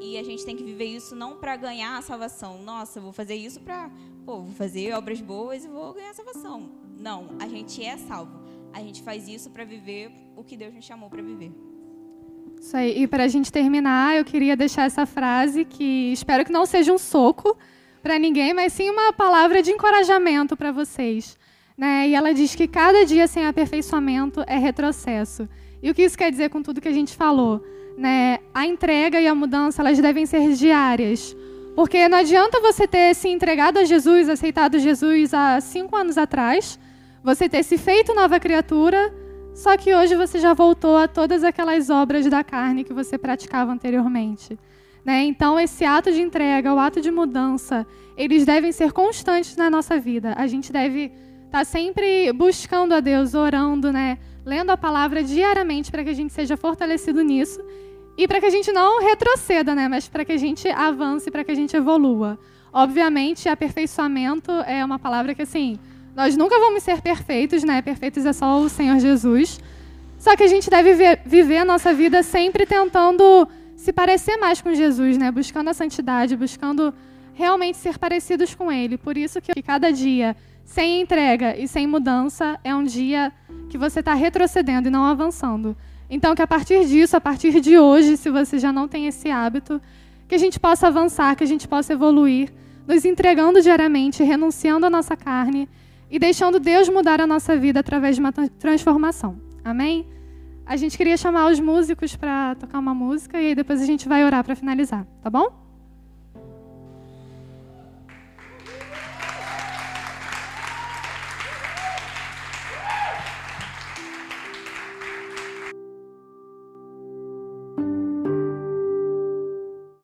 E 0.00 0.18
a 0.18 0.22
gente 0.22 0.44
tem 0.44 0.56
que 0.56 0.64
viver 0.64 0.86
isso 0.86 1.14
não 1.14 1.36
para 1.36 1.56
ganhar 1.56 1.96
a 1.96 2.02
salvação. 2.02 2.62
Nossa, 2.62 3.00
vou 3.00 3.12
fazer 3.12 3.34
isso 3.34 3.60
para, 3.60 3.90
pô, 4.24 4.42
vou 4.42 4.52
fazer 4.52 4.92
obras 4.94 5.20
boas 5.20 5.64
e 5.64 5.68
vou 5.68 5.94
ganhar 5.94 6.10
a 6.10 6.14
salvação. 6.14 6.70
Não, 6.98 7.28
a 7.38 7.46
gente 7.46 7.82
é 7.84 7.96
salvo. 7.96 8.46
A 8.76 8.80
gente 8.80 9.02
faz 9.02 9.26
isso 9.26 9.48
para 9.48 9.64
viver 9.64 10.10
o 10.36 10.44
que 10.44 10.54
Deus 10.54 10.74
nos 10.74 10.84
chamou 10.84 11.08
para 11.08 11.22
viver. 11.22 11.50
Isso 12.60 12.76
aí. 12.76 13.02
E 13.02 13.06
para 13.06 13.24
a 13.24 13.28
gente 13.28 13.50
terminar, 13.50 14.18
eu 14.18 14.22
queria 14.22 14.54
deixar 14.54 14.84
essa 14.84 15.06
frase 15.06 15.64
que 15.64 16.12
espero 16.12 16.44
que 16.44 16.52
não 16.52 16.66
seja 16.66 16.92
um 16.92 16.98
soco 16.98 17.56
para 18.02 18.18
ninguém, 18.18 18.52
mas 18.52 18.74
sim 18.74 18.90
uma 18.90 19.14
palavra 19.14 19.62
de 19.62 19.70
encorajamento 19.70 20.58
para 20.58 20.72
vocês. 20.72 21.38
Né? 21.74 22.10
E 22.10 22.14
ela 22.14 22.34
diz 22.34 22.54
que 22.54 22.68
cada 22.68 23.06
dia 23.06 23.26
sem 23.26 23.46
aperfeiçoamento 23.46 24.44
é 24.46 24.58
retrocesso. 24.58 25.48
E 25.82 25.90
o 25.90 25.94
que 25.94 26.02
isso 26.02 26.18
quer 26.18 26.30
dizer 26.30 26.50
com 26.50 26.62
tudo 26.62 26.78
que 26.78 26.88
a 26.88 26.92
gente 26.92 27.16
falou? 27.16 27.64
Né? 27.96 28.40
A 28.52 28.66
entrega 28.66 29.18
e 29.18 29.26
a 29.26 29.34
mudança 29.34 29.80
elas 29.80 29.98
devem 29.98 30.26
ser 30.26 30.52
diárias. 30.52 31.34
Porque 31.74 32.10
não 32.10 32.18
adianta 32.18 32.60
você 32.60 32.86
ter 32.86 33.14
se 33.14 33.30
entregado 33.30 33.78
a 33.78 33.84
Jesus, 33.84 34.28
aceitado 34.28 34.78
Jesus 34.78 35.32
há 35.32 35.62
cinco 35.62 35.96
anos 35.96 36.18
atrás, 36.18 36.78
você 37.26 37.48
ter 37.48 37.64
se 37.64 37.76
feito 37.76 38.14
nova 38.14 38.38
criatura, 38.38 39.12
só 39.52 39.76
que 39.76 39.92
hoje 39.92 40.14
você 40.14 40.38
já 40.38 40.54
voltou 40.54 40.96
a 40.96 41.08
todas 41.08 41.42
aquelas 41.42 41.90
obras 41.90 42.24
da 42.26 42.44
carne 42.44 42.84
que 42.84 42.92
você 42.92 43.18
praticava 43.18 43.72
anteriormente. 43.72 44.56
Né? 45.04 45.24
Então, 45.24 45.58
esse 45.58 45.84
ato 45.84 46.12
de 46.12 46.22
entrega, 46.22 46.72
o 46.72 46.78
ato 46.78 47.00
de 47.00 47.10
mudança, 47.10 47.84
eles 48.16 48.46
devem 48.46 48.70
ser 48.70 48.92
constantes 48.92 49.56
na 49.56 49.68
nossa 49.68 49.98
vida. 49.98 50.34
A 50.36 50.46
gente 50.46 50.72
deve 50.72 51.10
estar 51.46 51.64
sempre 51.64 52.32
buscando 52.32 52.94
a 52.94 53.00
Deus, 53.00 53.34
orando, 53.34 53.92
né? 53.92 54.18
lendo 54.44 54.70
a 54.70 54.76
palavra 54.76 55.24
diariamente 55.24 55.90
para 55.90 56.04
que 56.04 56.10
a 56.10 56.14
gente 56.14 56.32
seja 56.32 56.56
fortalecido 56.56 57.24
nisso 57.24 57.60
e 58.16 58.28
para 58.28 58.38
que 58.38 58.46
a 58.46 58.50
gente 58.50 58.70
não 58.70 59.02
retroceda, 59.02 59.74
né, 59.74 59.88
mas 59.88 60.08
para 60.08 60.24
que 60.24 60.32
a 60.32 60.36
gente 60.36 60.68
avance, 60.68 61.28
para 61.28 61.42
que 61.42 61.50
a 61.50 61.56
gente 61.56 61.76
evolua. 61.76 62.38
Obviamente, 62.72 63.48
aperfeiçoamento 63.48 64.52
é 64.64 64.84
uma 64.84 64.98
palavra 64.98 65.34
que, 65.34 65.42
assim, 65.42 65.76
nós 66.16 66.34
nunca 66.34 66.58
vamos 66.58 66.82
ser 66.82 67.02
perfeitos, 67.02 67.62
né? 67.62 67.82
Perfeitos 67.82 68.24
é 68.24 68.32
só 68.32 68.58
o 68.58 68.70
Senhor 68.70 68.98
Jesus. 68.98 69.60
Só 70.18 70.34
que 70.34 70.44
a 70.44 70.46
gente 70.46 70.70
deve 70.70 70.94
viver, 70.94 71.20
viver 71.26 71.58
a 71.58 71.64
nossa 71.64 71.92
vida 71.92 72.22
sempre 72.22 72.64
tentando 72.64 73.46
se 73.76 73.92
parecer 73.92 74.38
mais 74.38 74.62
com 74.62 74.74
Jesus, 74.74 75.18
né? 75.18 75.30
Buscando 75.30 75.68
a 75.68 75.74
santidade, 75.74 76.34
buscando 76.34 76.94
realmente 77.34 77.76
ser 77.76 77.98
parecidos 77.98 78.54
com 78.54 78.72
Ele. 78.72 78.96
Por 78.96 79.18
isso 79.18 79.42
que 79.42 79.62
cada 79.62 79.92
dia 79.92 80.34
sem 80.64 81.02
entrega 81.02 81.54
e 81.54 81.68
sem 81.68 81.86
mudança 81.86 82.58
é 82.64 82.74
um 82.74 82.82
dia 82.82 83.30
que 83.68 83.76
você 83.76 84.00
está 84.00 84.14
retrocedendo 84.14 84.88
e 84.88 84.90
não 84.90 85.04
avançando. 85.04 85.76
Então, 86.08 86.34
que 86.34 86.40
a 86.40 86.46
partir 86.46 86.86
disso, 86.86 87.14
a 87.14 87.20
partir 87.20 87.60
de 87.60 87.78
hoje, 87.78 88.16
se 88.16 88.30
você 88.30 88.58
já 88.58 88.72
não 88.72 88.88
tem 88.88 89.06
esse 89.06 89.30
hábito, 89.30 89.82
que 90.26 90.34
a 90.34 90.38
gente 90.38 90.58
possa 90.58 90.86
avançar, 90.86 91.36
que 91.36 91.44
a 91.44 91.46
gente 91.46 91.68
possa 91.68 91.92
evoluir, 91.92 92.50
nos 92.88 93.04
entregando 93.04 93.60
diariamente, 93.60 94.22
renunciando 94.22 94.86
à 94.86 94.90
nossa 94.90 95.14
carne 95.14 95.68
e 96.10 96.18
deixando 96.18 96.60
Deus 96.60 96.88
mudar 96.88 97.20
a 97.20 97.26
nossa 97.26 97.56
vida 97.56 97.80
através 97.80 98.16
de 98.16 98.20
uma 98.20 98.32
transformação. 98.32 99.40
Amém? 99.64 100.06
A 100.64 100.76
gente 100.76 100.96
queria 100.96 101.16
chamar 101.16 101.50
os 101.50 101.60
músicos 101.60 102.16
para 102.16 102.54
tocar 102.56 102.78
uma 102.78 102.94
música 102.94 103.40
e 103.40 103.48
aí 103.48 103.54
depois 103.54 103.80
a 103.80 103.86
gente 103.86 104.08
vai 104.08 104.24
orar 104.24 104.44
para 104.44 104.56
finalizar, 104.56 105.04
tá 105.22 105.30
bom? 105.30 105.65